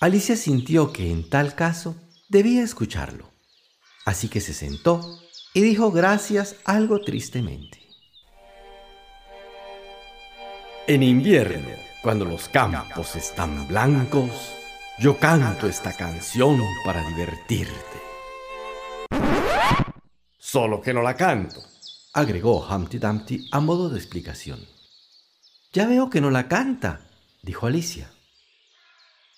Alicia 0.00 0.36
sintió 0.36 0.92
que 0.92 1.10
en 1.10 1.28
tal 1.28 1.54
caso 1.54 1.96
debía 2.28 2.62
escucharlo, 2.62 3.30
así 4.04 4.28
que 4.28 4.40
se 4.40 4.54
sentó 4.54 5.18
y 5.54 5.62
dijo 5.62 5.90
gracias 5.90 6.56
algo 6.64 7.00
tristemente. 7.00 7.80
En 10.86 11.02
invierno, 11.02 11.70
cuando 12.02 12.26
los 12.26 12.48
campos 12.50 13.16
están 13.16 13.66
blancos 13.66 14.30
Yo 14.98 15.18
canto 15.18 15.66
esta 15.66 15.96
canción 15.96 16.60
para 16.84 17.02
divertirte. 17.08 18.03
Solo 20.54 20.80
que 20.80 20.94
no 20.94 21.02
la 21.02 21.16
canto, 21.16 21.60
agregó 22.12 22.64
Humpty 22.64 22.98
Dumpty 22.98 23.48
a 23.50 23.58
modo 23.58 23.88
de 23.88 23.98
explicación. 23.98 24.64
Ya 25.72 25.88
veo 25.88 26.08
que 26.08 26.20
no 26.20 26.30
la 26.30 26.46
canta, 26.46 27.10
dijo 27.42 27.66
Alicia. 27.66 28.08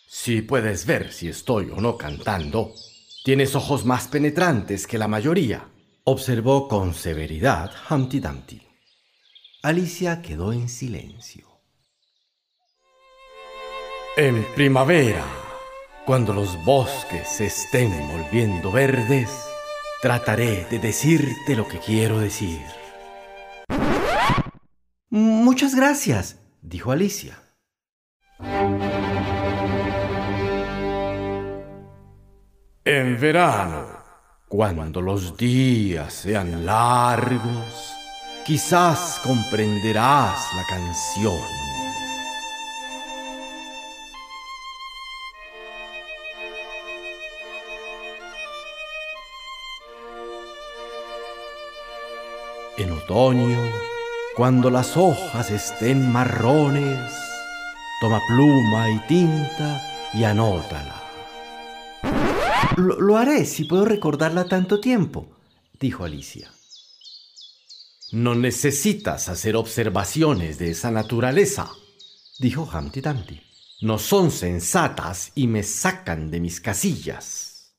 Si 0.06 0.42
puedes 0.42 0.84
ver 0.84 1.10
si 1.14 1.28
estoy 1.28 1.70
o 1.70 1.80
no 1.80 1.96
cantando. 1.96 2.74
Tienes 3.24 3.54
ojos 3.54 3.86
más 3.86 4.08
penetrantes 4.08 4.86
que 4.86 4.98
la 4.98 5.08
mayoría, 5.08 5.66
observó 6.04 6.68
con 6.68 6.92
severidad 6.92 7.72
Humpty 7.88 8.20
Dumpty. 8.20 8.60
Alicia 9.62 10.20
quedó 10.20 10.52
en 10.52 10.68
silencio. 10.68 11.46
En 14.18 14.46
primavera, 14.54 15.24
cuando 16.04 16.34
los 16.34 16.62
bosques 16.66 17.26
se 17.26 17.46
estén 17.46 17.90
volviendo 18.06 18.70
verdes, 18.70 19.30
trataré 20.02 20.66
de 20.70 20.78
decirte 20.78 21.56
lo 21.56 21.66
que 21.66 21.78
quiero 21.78 22.18
decir. 22.18 22.60
Muchas 25.08 25.74
gracias, 25.74 26.38
dijo 26.62 26.92
Alicia. 26.92 27.38
En 32.84 33.18
verano, 33.18 33.86
cuando 34.48 35.00
los 35.00 35.36
días 35.36 36.12
sean 36.12 36.64
largos, 36.64 37.92
quizás 38.44 39.20
comprenderás 39.24 40.54
la 40.54 40.64
canción. 40.68 41.75
Otoño, 53.06 53.70
cuando 54.34 54.68
las 54.68 54.96
hojas 54.96 55.50
estén 55.52 56.10
marrones, 56.10 57.12
toma 58.00 58.20
pluma 58.26 58.90
y 58.90 58.98
tinta 59.06 59.80
y 60.12 60.24
anótala. 60.24 61.02
Lo, 62.76 63.00
lo, 63.00 63.16
haré 63.16 63.44
si 63.44 63.64
puedo 63.64 63.84
recordarla 63.84 64.48
tanto 64.48 64.80
tiempo, 64.80 65.28
dijo 65.78 66.04
Alicia. 66.04 66.50
No 68.10 68.34
necesitas 68.34 69.28
hacer 69.28 69.54
observaciones 69.56 70.58
de 70.58 70.72
esa 70.72 70.90
naturaleza, 70.90 71.70
dijo 72.40 72.68
Humpty 72.72 73.00
Dumpty. 73.00 73.40
No 73.82 73.98
son 73.98 74.32
sensatas 74.32 75.30
y 75.34 75.46
me 75.46 75.62
sacan 75.62 76.30
de 76.30 76.40
mis 76.40 76.60
casillas. 76.60 77.72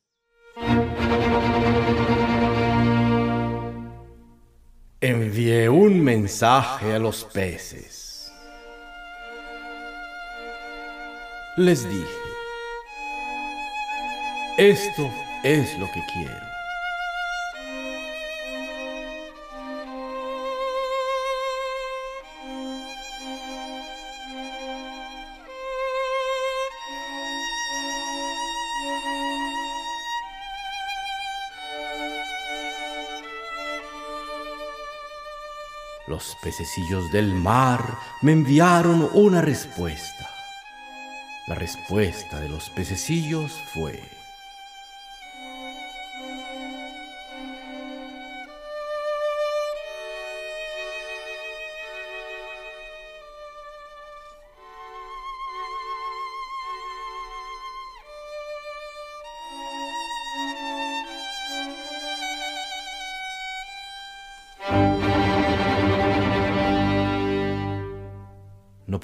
Envié 5.00 5.70
un 5.70 6.04
mensaje 6.04 6.92
a 6.92 6.98
los 6.98 7.24
peces. 7.24 8.32
Les 11.56 11.88
dije, 11.88 12.04
esto 14.58 15.08
es 15.44 15.78
lo 15.78 15.86
que 15.86 16.02
quiero. 16.12 16.47
Los 36.17 36.36
pececillos 36.41 37.12
del 37.12 37.36
mar 37.36 37.99
me 38.23 38.32
enviaron 38.32 39.08
una 39.13 39.39
respuesta. 39.39 40.27
La 41.45 41.53
respuesta 41.53 42.39
de 42.39 42.49
los 42.49 42.71
pececillos 42.71 43.51
fue... 43.71 44.16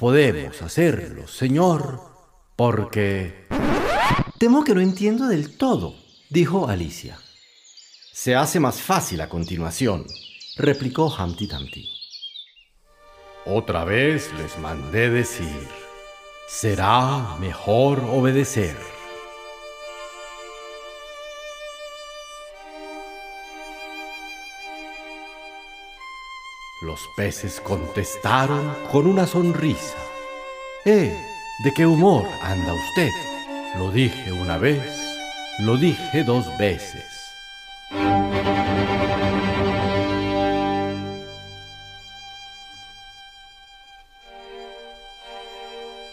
podemos 0.04 0.60
hacerlo, 0.60 1.26
Señor, 1.26 1.98
porque... 2.56 3.46
Temo 4.38 4.62
que 4.62 4.74
no 4.74 4.82
entiendo 4.82 5.28
del 5.28 5.56
todo, 5.56 5.94
dijo 6.28 6.68
Alicia. 6.68 7.18
Se 8.12 8.34
hace 8.34 8.60
más 8.60 8.82
fácil 8.82 9.22
a 9.22 9.30
continuación, 9.30 10.04
replicó 10.58 11.06
Humpty 11.06 11.46
Dumpty. 11.46 11.88
Otra 13.46 13.86
vez 13.86 14.30
les 14.36 14.58
mandé 14.58 15.08
decir, 15.08 15.68
será 16.48 17.38
mejor 17.40 18.00
obedecer. 18.00 18.76
Los 26.84 27.08
peces 27.16 27.62
contestaron 27.62 28.76
con 28.92 29.06
una 29.06 29.26
sonrisa. 29.26 29.96
¡Eh! 30.84 31.16
¿De 31.64 31.72
qué 31.72 31.86
humor 31.86 32.26
anda 32.42 32.74
usted? 32.74 33.08
Lo 33.78 33.90
dije 33.90 34.30
una 34.32 34.58
vez, 34.58 34.92
lo 35.60 35.78
dije 35.78 36.24
dos 36.24 36.44
veces. 36.58 37.06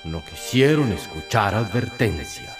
No 0.06 0.24
quisieron 0.24 0.94
escuchar 0.94 1.54
advertencias. 1.54 2.56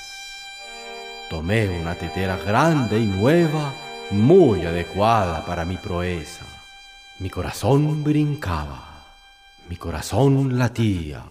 Tomé 1.30 1.70
una 1.70 1.96
tetera 1.96 2.36
grande 2.36 3.00
y 3.00 3.06
nueva, 3.06 3.74
muy 4.10 4.66
adecuada 4.66 5.46
para 5.46 5.64
mi 5.64 5.78
proeza. 5.78 6.61
Mi 7.22 7.30
corazón 7.30 8.04
brincaba, 8.04 9.06
mi 9.70 9.76
corazón 9.76 10.58
latía. 10.58 11.24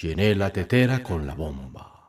Llené 0.00 0.34
la 0.34 0.50
tetera 0.50 1.02
con 1.02 1.26
la 1.26 1.34
bomba. 1.34 2.08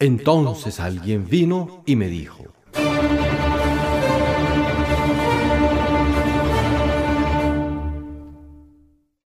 Entonces 0.00 0.80
alguien 0.80 1.28
vino 1.28 1.84
y 1.86 1.94
me 1.94 2.08
dijo, 2.08 2.52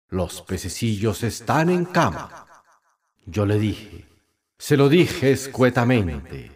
Los 0.10 0.42
pececillos 0.42 1.24
están 1.24 1.70
en 1.70 1.86
cama. 1.86 2.46
Yo 3.26 3.46
le 3.46 3.58
dije, 3.58 4.12
se 4.63 4.78
lo 4.78 4.88
dije 4.88 5.34
escuetamente. 5.34 6.49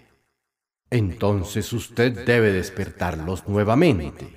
Entonces 0.89 1.73
usted 1.73 2.25
debe 2.25 2.53
despertarlos 2.53 3.45
nuevamente. 3.49 4.36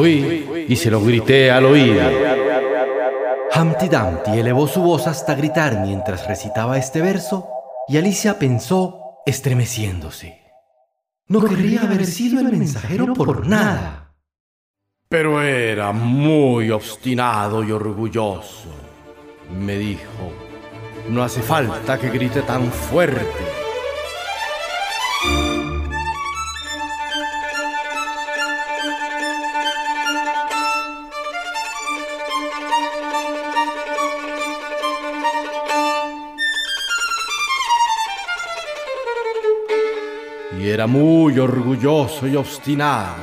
Fui 0.00 0.66
y 0.66 0.76
se 0.76 0.90
lo 0.90 1.02
grité 1.02 1.50
al 1.50 1.66
oído. 1.66 2.00
Humpty 3.54 3.86
Dumpty 3.86 4.38
elevó 4.38 4.66
su 4.66 4.80
voz 4.80 5.06
hasta 5.06 5.34
gritar 5.34 5.78
mientras 5.80 6.26
recitaba 6.26 6.78
este 6.78 7.02
verso 7.02 7.46
y 7.86 7.98
Alicia 7.98 8.38
pensó, 8.38 9.20
estremeciéndose. 9.26 10.40
No 11.26 11.44
querría 11.44 11.82
haber 11.82 12.06
sido 12.06 12.40
el 12.40 12.50
mensajero 12.50 13.12
por 13.12 13.46
nada. 13.46 14.14
Pero 15.10 15.42
era 15.42 15.92
muy 15.92 16.70
obstinado 16.70 17.62
y 17.62 17.70
orgulloso. 17.70 18.70
Me 19.54 19.76
dijo, 19.76 20.32
no 21.10 21.22
hace 21.22 21.42
falta 21.42 21.98
que 21.98 22.08
grite 22.08 22.40
tan 22.40 22.72
fuerte. 22.72 23.59
Era 40.80 40.86
muy 40.86 41.38
orgulloso 41.38 42.26
y 42.26 42.36
obstinado. 42.36 43.16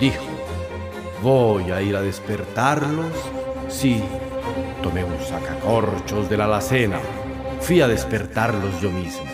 Dijo, 0.00 0.24
voy 1.22 1.70
a 1.72 1.82
ir 1.82 1.94
a 1.94 2.00
despertarlos. 2.00 3.12
Sí, 3.68 4.02
tomé 4.82 5.04
un 5.04 5.20
sacacorchos 5.20 6.30
de 6.30 6.38
la 6.38 6.46
alacena. 6.46 7.23
Fui 7.64 7.80
a 7.80 7.88
despertarlos 7.88 8.78
yo 8.82 8.90
mismo. 8.90 9.24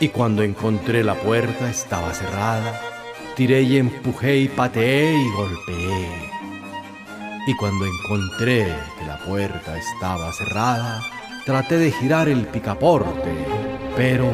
Y 0.00 0.08
cuando 0.08 0.42
encontré 0.42 1.04
la 1.04 1.14
puerta 1.14 1.70
estaba 1.70 2.12
cerrada, 2.12 2.80
tiré 3.36 3.62
y 3.62 3.76
empujé 3.76 4.38
y 4.38 4.48
pateé 4.48 5.14
y 5.14 5.30
golpeé. 5.30 6.08
Y 7.46 7.54
cuando 7.54 7.86
encontré 7.86 8.66
que 8.98 9.06
la 9.06 9.18
puerta 9.18 9.78
estaba 9.78 10.32
cerrada, 10.32 11.00
traté 11.46 11.78
de 11.78 11.92
girar 11.92 12.28
el 12.28 12.44
picaporte, 12.48 13.30
pero 13.96 14.26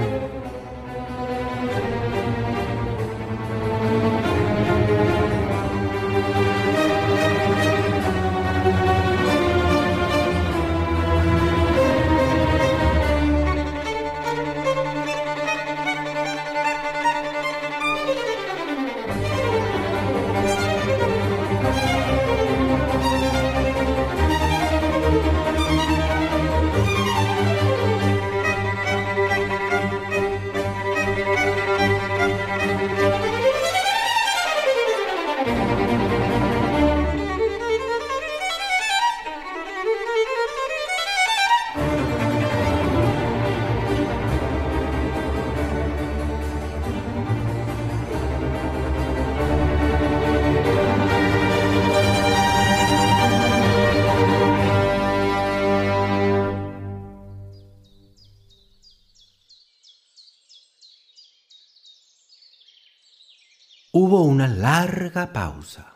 larga 65.09 65.33
pausa. 65.33 65.94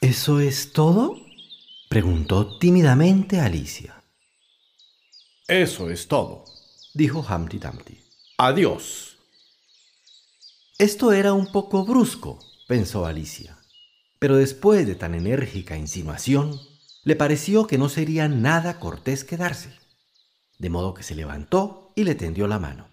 ¿Eso 0.00 0.40
es 0.40 0.72
todo? 0.72 1.16
preguntó 1.90 2.58
tímidamente 2.58 3.40
Alicia. 3.40 4.02
Eso 5.46 5.90
es 5.90 6.08
todo, 6.08 6.46
dijo 6.94 7.20
Humpty 7.20 7.58
Dumpty. 7.58 8.00
Adiós. 8.38 9.18
Esto 10.78 11.12
era 11.12 11.34
un 11.34 11.52
poco 11.52 11.84
brusco, 11.84 12.38
pensó 12.66 13.04
Alicia, 13.04 13.58
pero 14.18 14.36
después 14.36 14.86
de 14.86 14.94
tan 14.94 15.14
enérgica 15.14 15.76
insinuación, 15.76 16.58
le 17.04 17.16
pareció 17.16 17.66
que 17.66 17.76
no 17.76 17.90
sería 17.90 18.28
nada 18.28 18.80
cortés 18.80 19.24
quedarse. 19.24 19.78
De 20.58 20.70
modo 20.70 20.94
que 20.94 21.02
se 21.02 21.14
levantó 21.14 21.92
y 21.94 22.04
le 22.04 22.14
tendió 22.14 22.46
la 22.46 22.58
mano. 22.58 22.88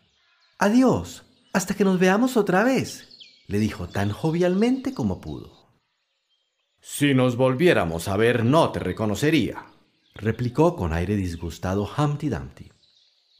Adiós, 0.58 1.24
hasta 1.54 1.76
que 1.76 1.86
nos 1.86 1.98
veamos 2.00 2.36
otra 2.36 2.64
vez, 2.64 3.09
le 3.50 3.60
dijo 3.60 3.90
tan 3.90 4.12
jovialmente 4.12 4.94
como 4.94 5.20
pudo. 5.20 5.52
Si 6.80 7.14
nos 7.14 7.36
volviéramos 7.36 8.08
a 8.08 8.16
ver 8.16 8.46
no 8.46 8.72
te 8.72 8.80
reconocería, 8.80 9.66
replicó 10.16 10.78
con 10.78 10.94
aire 10.94 11.18
disgustado 11.18 11.90
Humpty 11.98 12.30
Dumpty. 12.30 12.72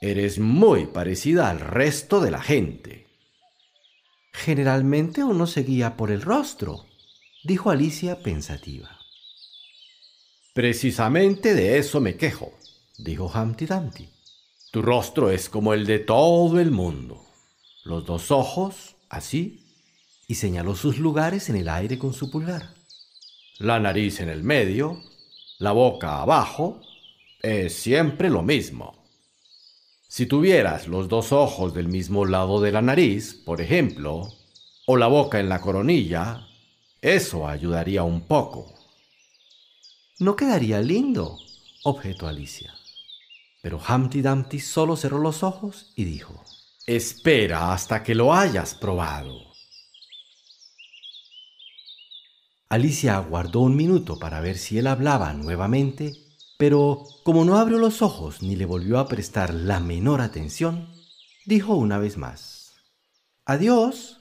Eres 0.02 0.40
muy 0.40 0.88
parecida 0.88 1.50
al 1.50 1.62
resto 1.62 2.20
de 2.20 2.32
la 2.32 2.42
gente. 2.42 3.08
Generalmente 4.34 5.24
uno 5.24 5.48
se 5.48 5.64
guía 5.64 5.96
por 5.96 6.12
el 6.12 6.22
rostro, 6.22 6.86
dijo 7.46 7.70
Alicia 7.70 8.22
pensativa. 8.22 9.00
Precisamente 10.54 11.54
de 11.54 11.78
eso 11.78 12.02
me 12.02 12.18
quejo, 12.18 12.52
dijo 12.98 13.32
Humpty 13.34 13.66
Dumpty. 13.66 14.10
Tu 14.72 14.82
rostro 14.82 15.30
es 15.30 15.48
como 15.48 15.74
el 15.74 15.86
de 15.86 16.00
todo 16.00 16.60
el 16.60 16.72
mundo 16.72 17.30
los 17.90 18.06
dos 18.06 18.32
ojos, 18.32 18.96
así, 19.10 19.69
y 20.30 20.36
señaló 20.36 20.76
sus 20.76 21.00
lugares 21.00 21.50
en 21.50 21.56
el 21.56 21.68
aire 21.68 21.98
con 21.98 22.14
su 22.14 22.30
pulgar. 22.30 22.76
La 23.58 23.80
nariz 23.80 24.20
en 24.20 24.30
el 24.30 24.44
medio, 24.44 25.02
la 25.58 25.72
boca 25.72 26.22
abajo, 26.22 26.82
es 27.42 27.74
siempre 27.74 28.30
lo 28.30 28.44
mismo. 28.44 28.94
Si 30.08 30.28
tuvieras 30.28 30.88
los 30.88 31.10
dos 31.10 31.32
ojos 31.32 31.74
del 31.74 31.88
mismo 31.88 32.26
lado 32.26 32.62
de 32.62 32.72
la 32.72 32.84
nariz, 32.84 33.34
por 33.34 33.60
ejemplo, 33.60 34.32
o 34.86 34.98
la 34.98 35.08
boca 35.08 35.40
en 35.40 35.50
la 35.50 35.62
coronilla, 35.62 36.48
eso 37.02 37.48
ayudaría 37.48 38.04
un 38.04 38.22
poco. 38.22 38.72
No 40.20 40.36
quedaría 40.36 40.80
lindo, 40.80 41.40
objetó 41.84 42.28
Alicia. 42.28 42.76
Pero 43.64 43.82
Humpty 43.90 44.22
Dumpty 44.22 44.60
solo 44.60 44.96
cerró 44.96 45.18
los 45.18 45.42
ojos 45.42 45.92
y 45.96 46.04
dijo, 46.04 46.44
Espera 46.86 47.74
hasta 47.74 48.04
que 48.04 48.14
lo 48.14 48.32
hayas 48.32 48.76
probado. 48.76 49.49
Alicia 52.70 53.18
aguardó 53.18 53.62
un 53.62 53.76
minuto 53.76 54.20
para 54.20 54.42
ver 54.42 54.58
si 54.58 54.78
él 54.78 54.88
hablaba 54.88 55.34
nuevamente, 55.34 56.14
pero 56.58 57.04
como 57.24 57.44
no 57.44 57.58
abrió 57.58 57.80
los 57.80 58.02
ojos 58.02 58.44
ni 58.44 58.56
le 58.56 58.66
volvió 58.66 59.00
a 59.00 59.08
prestar 59.08 59.54
la 59.54 59.80
menor 59.80 60.22
atención, 60.22 60.88
dijo 61.46 61.76
una 61.76 61.98
vez 61.98 62.18
más, 62.18 62.60
Adiós. 63.50 64.18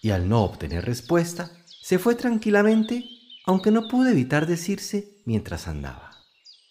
Y 0.00 0.10
al 0.10 0.30
no 0.30 0.42
obtener 0.42 0.86
respuesta, 0.86 1.50
se 1.82 1.98
fue 1.98 2.14
tranquilamente, 2.14 3.04
aunque 3.44 3.70
no 3.70 3.86
pudo 3.86 4.08
evitar 4.08 4.46
decirse 4.46 5.20
mientras 5.26 5.68
andaba. 5.68 6.12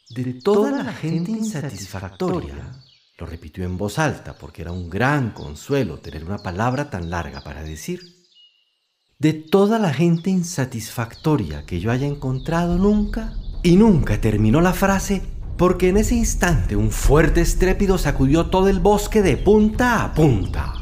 De 0.09 0.33
toda 0.33 0.83
la 0.83 0.93
gente 0.93 1.29
insatisfactoria 1.29 2.83
lo 3.19 3.27
repitió 3.27 3.63
en 3.63 3.77
voz 3.77 3.99
alta 3.99 4.35
porque 4.35 4.63
era 4.63 4.71
un 4.71 4.89
gran 4.89 5.29
consuelo 5.29 5.99
tener 5.99 6.25
una 6.25 6.39
palabra 6.39 6.89
tan 6.89 7.11
larga 7.11 7.41
para 7.41 7.61
decir. 7.61 8.14
De 9.17 9.31
toda 9.31 9.79
la 9.79 9.93
gente 9.93 10.29
insatisfactoria 10.29 11.65
que 11.65 11.79
yo 11.79 11.89
haya 11.89 12.05
encontrado 12.05 12.77
nunca, 12.77 13.33
y 13.63 13.77
nunca 13.77 14.19
terminó 14.19 14.59
la 14.59 14.73
frase 14.73 15.21
porque 15.57 15.87
en 15.87 15.95
ese 15.95 16.15
instante 16.15 16.75
un 16.75 16.91
fuerte 16.91 17.39
estrépido 17.39 17.97
sacudió 17.97 18.47
todo 18.47 18.67
el 18.67 18.81
bosque 18.81 19.21
de 19.21 19.37
punta 19.37 20.03
a 20.03 20.13
punta. 20.13 20.74